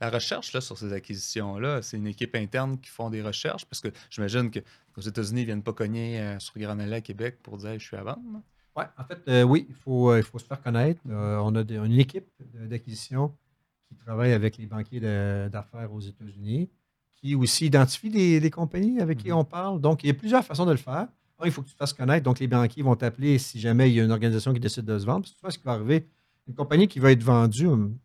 [0.00, 3.80] La recherche là, sur ces acquisitions-là, c'est une équipe interne qui font des recherches parce
[3.80, 7.78] que j'imagine qu'aux États-Unis, ils ne viennent pas cogner euh, sur à Québec pour dire
[7.78, 8.42] je suis à vendre.
[8.78, 11.00] Oui, en fait, euh, oui, il faut, euh, il faut se faire connaître.
[11.08, 13.34] Euh, on a des- une équipe d'acquisition
[13.88, 16.70] qui travaille avec les banquiers d'affaires aux États-Unis,
[17.14, 19.36] qui aussi identifie des compagnies avec qui Mhm.
[19.38, 19.80] on parle.
[19.80, 21.08] Donc, il y a plusieurs façons de le faire.
[21.40, 22.24] Un, il faut que tu te fasses connaître.
[22.24, 24.98] Donc, les banquiers vont t'appeler si jamais il y a une organisation qui décide de
[24.98, 25.26] se vendre.
[25.42, 26.06] Vois ce qui va arriver.
[26.46, 27.96] Une compagnie qui va être vendue, hum,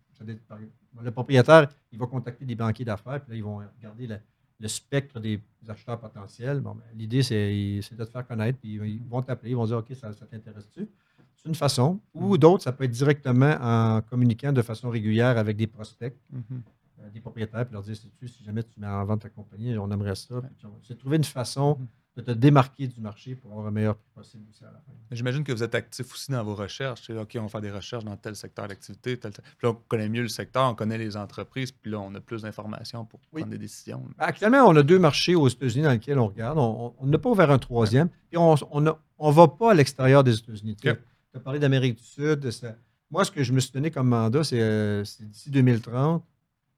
[1.02, 4.18] le propriétaire, il va contacter des banquiers d'affaires, puis là, ils vont regarder le,
[4.63, 6.62] le spectre des acheteurs potentiels.
[6.62, 9.65] Bon, ben, L'idée, c'est c'est de te faire connaître, puis ils vont t'appeler, ils vont
[9.65, 10.88] dire OK, ça, ça t'intéresse-tu?
[11.36, 11.99] C'est une façon.
[12.13, 17.10] Ou d'autres, ça peut être directement en communiquant de façon régulière avec des prospects, euh,
[17.13, 20.15] des propriétaires, puis leur dire si jamais tu mets en vente ta compagnie, on aimerait
[20.15, 20.41] ça.
[20.41, 21.88] Puis C'est trouver une façon Mhm.
[22.15, 24.91] De te démarquer du marché pour avoir un meilleur prix possible aussi à la fin.
[25.12, 27.10] J'imagine que vous êtes actif aussi dans vos recherches.
[27.10, 29.17] OK, on va faire des recherches dans tel secteur d'activité.
[29.17, 32.13] Tel, Puis là, on connaît mieux le secteur, on connaît les entreprises, puis là, on
[32.13, 33.41] a plus d'informations pour Oui.
[33.41, 34.04] prendre des décisions.
[34.19, 36.60] Actuellement, on a deux marchés aux États-Unis dans lesquels on regarde.
[36.60, 38.10] On n'a pas ouvert un troisième.
[38.30, 40.76] Puis on ne va pas à l'extérieur des États-Unis.
[40.76, 42.52] Tu as parlé d'Amérique du Sud.
[42.52, 42.76] ça-
[43.10, 46.23] Moi, ce que je me suis donné comme mandat, c'est euh, d'ici 2030,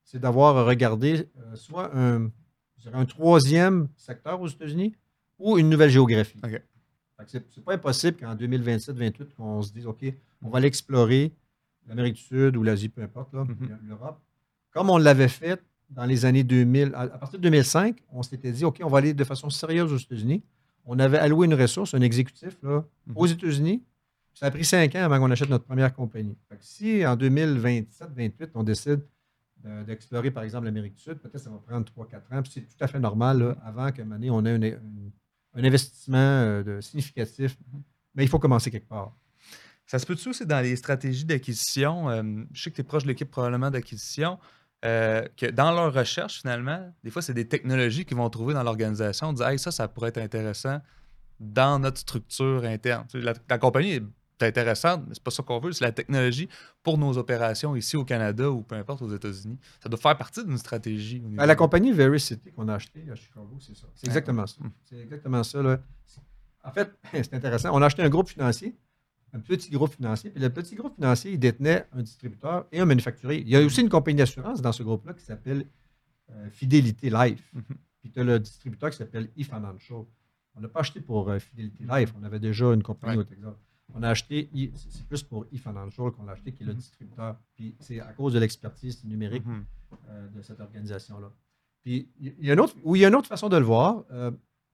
[0.06, 2.30] c'est d'avoir regardé euh, soit un,
[2.94, 4.96] un troisième secteur aux États-Unis
[5.40, 6.38] ou une nouvelle géographie.
[6.44, 6.52] Ok.
[7.18, 10.04] Fait que C'est pas impossible qu'en 2027-28, qu'on se dise, OK,
[10.42, 11.32] on va aller explorer
[11.88, 13.80] l'Amérique du Sud ou l'Asie, peu importe, Mhm.
[13.88, 14.20] l'Europe.
[14.72, 18.52] Comme on l'avait fait dans les années 2000, à, à partir de 2005, on s'était
[18.52, 20.44] dit, OK, on va aller de façon sérieuse aux États-Unis.
[20.86, 23.14] On avait alloué une ressource, un exécutif, là, Mhm.
[23.16, 23.84] aux États-Unis.
[24.34, 26.36] Ça a pris cinq ans avant qu'on achète notre première compagnie.
[26.50, 29.02] Fait que si en 2027-28, on décide
[29.64, 32.42] de- d'explorer, par exemple, l'Amérique du Sud, peut-être ça va prendre 3-4 ans.
[32.42, 34.76] Puis c'est tout à fait normal, là, avant qu'à un moment donné, on ait un,
[34.76, 35.12] un-
[35.56, 37.58] un investissement euh, significatif.
[38.14, 39.14] Mais il faut commencer quelque part.
[39.88, 42.10] Ça se peut-tu aussi dans les stratégies d'acquisition?
[42.10, 44.40] euh, je sais que tu es proche de l'équipe probablement d'acquisition.
[44.86, 48.64] euh, que dans leur recherche, finalement, des fois, c'est des technologies qu'ils vont trouver dans
[48.64, 49.34] l'organisation.
[49.34, 50.80] Dire, hey, ça, ça pourrait être intéressant
[51.40, 53.06] dans notre structure interne.
[53.14, 54.04] La, la compagnie est
[54.44, 55.72] intéressante, mais c'est pas ça qu'on veut.
[55.72, 56.50] C'est la technologie
[56.84, 59.58] pour nos opérations ici au Canada ou peu importe aux États-Unis.
[59.82, 61.20] Ça doit faire partie d'une stratégie.
[61.22, 63.88] niveau Ben, la compagnie Vericity qu'on a achetée à Chicago, c'est ça.
[63.96, 64.58] C'est exactement ça.
[64.84, 65.62] C'est exactement ça.
[65.62, 65.80] là.
[66.64, 67.70] En fait, c'est intéressant.
[67.74, 68.76] On a acheté un groupe financier,
[69.34, 72.86] un petit groupe financier, puis le petit groupe financier, il détenait un distributeur et un
[72.86, 73.42] manufacturier.
[73.42, 75.66] Il y a aussi une compagnie d'assurance dans ce groupe-là qui s'appelle
[76.32, 77.52] euh, Fidelity Life.
[77.54, 77.64] Mhm.
[78.02, 80.04] Puis tu as le distributeur qui s'appelle eFinancial.
[80.56, 82.14] On n'a pas acheté pour euh, Fidelity Life.
[82.20, 83.22] On avait déjà une compagnie Ouais.
[83.22, 83.54] au Texas.
[83.94, 86.78] On a acheté, c'est plus pour eFinancial qu'on l'a acheté, qui est le Mhm.
[86.80, 87.38] distributeur.
[87.56, 89.66] Puis c'est à cause de l'expertise numérique Mhm.
[90.10, 91.32] euh, de cette organisation-là.
[91.84, 93.64] Puis, il y a une autre, ou il y a une autre façon de le
[93.64, 94.04] voir.
[94.12, 94.32] Euh,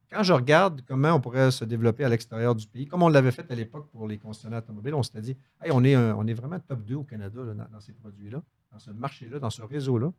[0.10, 3.32] quand je regarde comment on pourrait se développer à l'extérieur du pays, comme on l'avait
[3.32, 6.26] fait à l'époque pour les concessionnaires automobiles, on s'était dit, hey, on, est un- on
[6.26, 9.50] est vraiment top 2 au Canada là, dans, dans ces produits-là, dans ce marché-là, dans
[9.50, 10.13] ce réseau-là.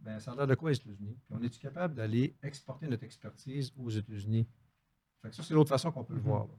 [0.00, 1.16] Ben, ça a l'air de quoi aux États-Unis?
[1.24, 4.46] Puis on est-tu capable d'aller exporter notre expertise aux États-Unis?
[5.22, 6.26] Fait que ça, c'est l'autre façon qu'on peut le Mhm.
[6.26, 6.46] voir.
[6.46, 6.54] là.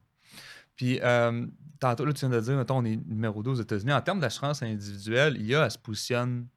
[0.76, 1.46] Puis, euh,
[1.80, 3.94] tantôt, là, tu viens de dire, mettons, on est numéro 2 aux États-Unis.
[3.94, 6.48] En termes d'assurance individuelle, IA, elle se positionne,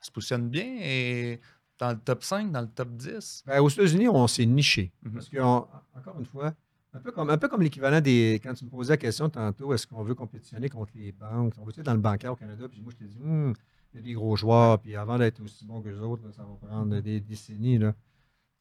[0.00, 1.40] elle se positionne bien et
[1.78, 3.42] dans le top 5, dans le top 10.
[3.46, 4.92] Ben, aux États-Unis, on s'est niché.
[5.02, 5.12] Mhm.
[5.12, 5.66] Parce que, on-
[5.96, 6.54] encore une fois,
[6.94, 8.40] un peu comme, un peu comme l'équivalent des.
[8.42, 11.52] Quand tu me posais la question tantôt, est-ce qu'on veut compétitionner contre les banques?
[11.58, 13.52] On veut être dans le bancaire au Canada, puis moi, je t'ai dit, Hum,
[13.92, 16.32] il y a des gros joueurs, puis avant d'être aussi bon que les autres, là,
[16.32, 17.76] ça va prendre des décennies.
[17.78, 17.94] là.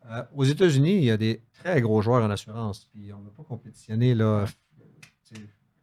[0.08, 3.26] Euh, aux États-Unis, il y a des très gros joueurs en assurance, puis on ne
[3.26, 4.45] veut pas compétitionner là,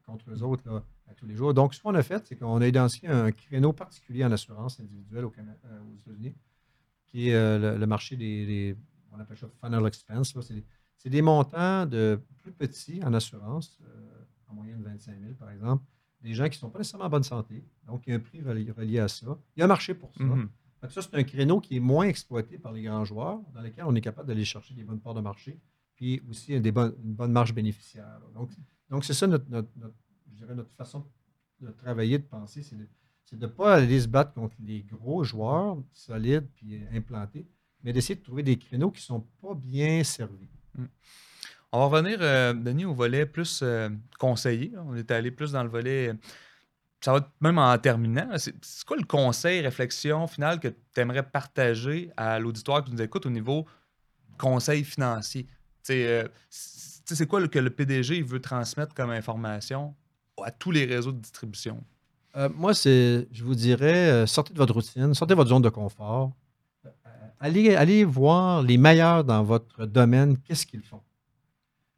[0.06, 1.54] contre eux autres là, à tous les jours.
[1.54, 5.24] Donc, ce qu'on a fait, c'est qu'on a identifié un créneau particulier en assurance individuelle
[5.24, 6.34] au euh, aux États-Unis,
[7.06, 8.76] qui est euh, le, le marché des, des-
[9.12, 10.36] on appelle ça final expense.
[10.96, 15.84] C'est des- montants de plus petits en assurance, euh, en moyenne 25 000 par exemple,
[16.22, 17.64] des gens qui ne sont pas nécessairement en bonne santé.
[17.86, 19.26] Donc, il y a un prix relié, à ça.
[19.56, 20.22] Il y a un marché pour ça.
[20.82, 20.90] Mhm.
[20.90, 23.94] ça, c'est un créneau qui est moins exploité par les grands joueurs, dans lequel on
[23.94, 25.58] est capable d'aller chercher des bonnes parts de marché,
[25.94, 28.20] puis aussi des bonnes, une bonne marge bénéficiaire.
[28.34, 28.50] Donc,
[28.90, 31.04] donc c'est ça notre, je dirais notre façon
[31.60, 35.78] de travailler, de penser, c'est de ne pas aller se battre contre les gros joueurs
[35.92, 37.46] solides puis implantés,
[37.82, 40.48] mais d'essayer de trouver des créneaux qui ne sont pas bien servis.
[40.74, 40.84] Mm.
[41.74, 44.72] On va revenir, euh, Denis, au volet plus euh, conseiller.
[44.76, 46.12] On est allé plus dans le volet.
[47.02, 48.28] Ça va être même en terminant.
[48.36, 48.54] C'est
[48.86, 53.30] quoi le conseil, réflexion finale que tu aimerais partager à l'auditoire qui nous écoute au
[53.30, 53.66] niveau
[54.38, 55.46] conseil financier?
[55.90, 59.94] Euh, c'est quoi que le PDG veut transmettre comme information
[60.42, 61.82] à tous les réseaux de distribution?
[62.54, 66.32] moi, c'est, je vous dirais, sortez de votre routine, sortez de votre zone de confort.
[67.40, 71.02] allez, allez voir les meilleurs dans votre domaine, qu'est-ce qu'ils font?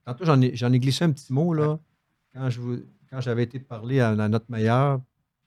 [0.05, 1.79] Tantôt, j'en ai, ai, glissé un petit mot, là.
[2.35, 2.61] Quand, je
[3.15, 5.01] quand j'avais été parler à, notre meilleur,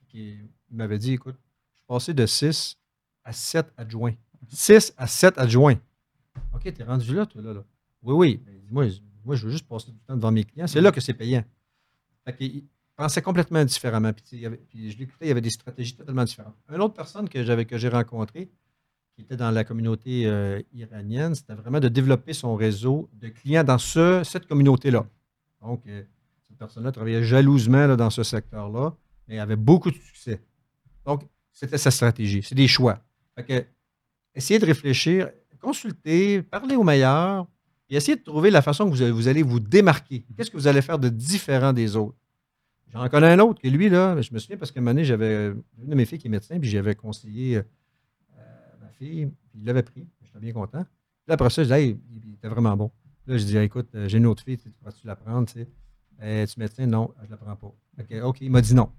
[0.08, 0.38] qui
[0.70, 1.36] m'avait dit écoute,
[1.72, 2.78] je suis passé de 6
[3.24, 4.14] à 7 adjoints.
[4.48, 5.76] 6 à 7 adjoints.
[6.54, 7.52] OK, t'es rendu là, toi, là.
[7.52, 7.64] là.
[8.02, 8.42] Oui, oui.
[8.70, 8.86] Moi,
[9.22, 10.66] moi, je veux juste passer du temps devant mes clients.
[10.66, 11.44] C'est là que c'est payant.
[12.24, 12.64] Fait il
[12.96, 14.14] pensait complètement différemment.
[14.14, 16.56] Puis, puis je l'écoutais, il y avait des stratégies totalement différentes.
[16.72, 18.48] Une autre personne que, j'avais, que j'ai rencontrée,
[19.14, 23.64] qui était dans la communauté euh, iranienne, c'était vraiment de développer son réseau de clients
[23.64, 25.06] dans ce, cette communauté-là.
[25.60, 26.02] Donc, euh,
[26.58, 28.92] cette personne-là travaillait jalousement dans ce secteur-là,
[29.28, 30.40] mais avait beaucoup de succès.
[31.06, 32.42] Donc, c'était sa stratégie.
[32.42, 32.98] C'est des choix.
[33.36, 33.64] Fait que,
[34.34, 35.30] essayez de réfléchir,
[35.60, 37.46] consulter, parler aux meilleurs,
[37.88, 40.24] et essayez de trouver la façon que vous allez vous, démarquer.
[40.36, 42.18] Qu'est-ce que vous allez faire de différent des autres?
[42.88, 45.04] J'en connais un autre qui, lui, là, je me souviens parce qu'à un moment donné,
[45.04, 47.62] j'avais une de mes filles qui est médecin, puis j'avais conseillé euh,
[48.96, 50.08] puis il l'avait pris.
[50.24, 50.84] J'étais bien content.
[51.24, 52.90] Puis après ça, je disais, il était vraiment bon.
[53.28, 55.46] Là, je dis, écoute, euh, j'ai une autre fille, tu vas-tu la prendre?
[55.46, 55.68] Tu sais?
[56.22, 56.86] Eh, tu médecin?
[56.86, 57.74] Non, je ne la prends pas.
[58.24, 58.90] OK, il m'a dit non.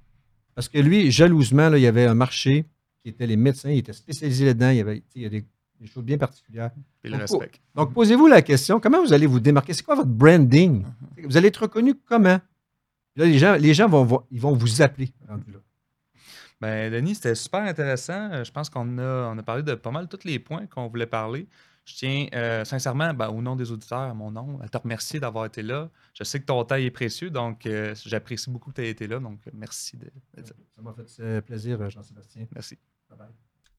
[0.56, 2.66] Parce que lui, jalousement, là, il y avait un marché
[3.02, 5.46] qui était les médecins, il était spécialisé là-dedans, il y avait il y a des,
[5.86, 6.72] choses bien particulières.
[7.04, 7.52] Et le respect.
[7.76, 9.74] Donc, posez-vous la question, comment vous allez vous démarquer?
[9.74, 10.84] C'est quoi votre branding?
[10.84, 11.26] Mm-hmm.
[11.26, 12.40] Vous allez être reconnu comment?
[13.16, 15.60] Là, les gens, les gens vont, ils vont vous appeler rendu là.
[16.62, 18.44] Ben, Denis, c'était super intéressant.
[18.44, 21.06] Je pense qu'on a, on a parlé de pas mal tous les points qu'on voulait
[21.06, 21.48] parler.
[21.90, 25.20] Je tiens euh, sincèrement, ben, au nom des auditeurs, à mon nom, à te remercier
[25.20, 25.90] d'avoir été là.
[26.14, 29.08] Je sais que ton temps est précieux, donc euh, j'apprécie beaucoup que tu aies été
[29.08, 29.18] là.
[29.18, 30.06] Donc, merci de,
[30.38, 32.46] Ça m'a fait plaisir, Jean-Sébastien.
[32.54, 32.78] Merci.
[33.10, 33.30] Bye bye.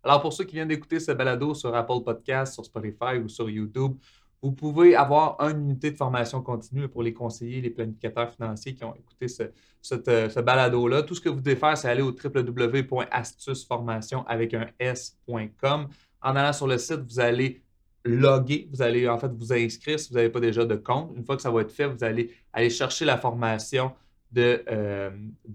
[0.03, 3.49] Alors, pour ceux qui viennent d'écouter ce balado sur Apple Podcast, sur Spotify ou sur
[3.49, 3.93] YouTube,
[4.43, 8.83] vous pouvez avoir une unité de formation continue pour les conseillers, les planificateurs financiers qui
[8.83, 9.53] ont écouté ce,
[10.09, 11.05] euh, balado-là.
[11.05, 15.87] Tout ce que vous devez faire, c'est aller au www.astuceformation avec un S.com.
[16.23, 17.63] En allant sur le site, vous allez
[18.05, 21.13] loguer, vous allez en fait vous inscrire si vous n'avez pas déjà de compte.
[21.17, 23.93] Une fois que ça va être fait, vous allez aller chercher la formation
[24.33, 25.11] de, euh,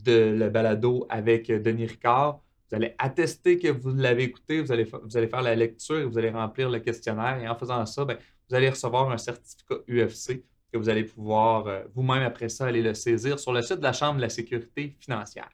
[0.05, 2.41] le balado avec Denis Ricard.
[2.69, 6.05] Vous allez attester que vous l'avez écouté, vous allez, vous allez faire la lecture et
[6.05, 7.39] vous allez remplir le questionnaire.
[7.41, 8.17] Et en faisant ça, ben,
[8.49, 12.81] vous allez recevoir un certificat UFC que vous allez pouvoir euh, vous-même après ça aller
[12.81, 15.49] le saisir sur le site de la Chambre de la sécurité financière.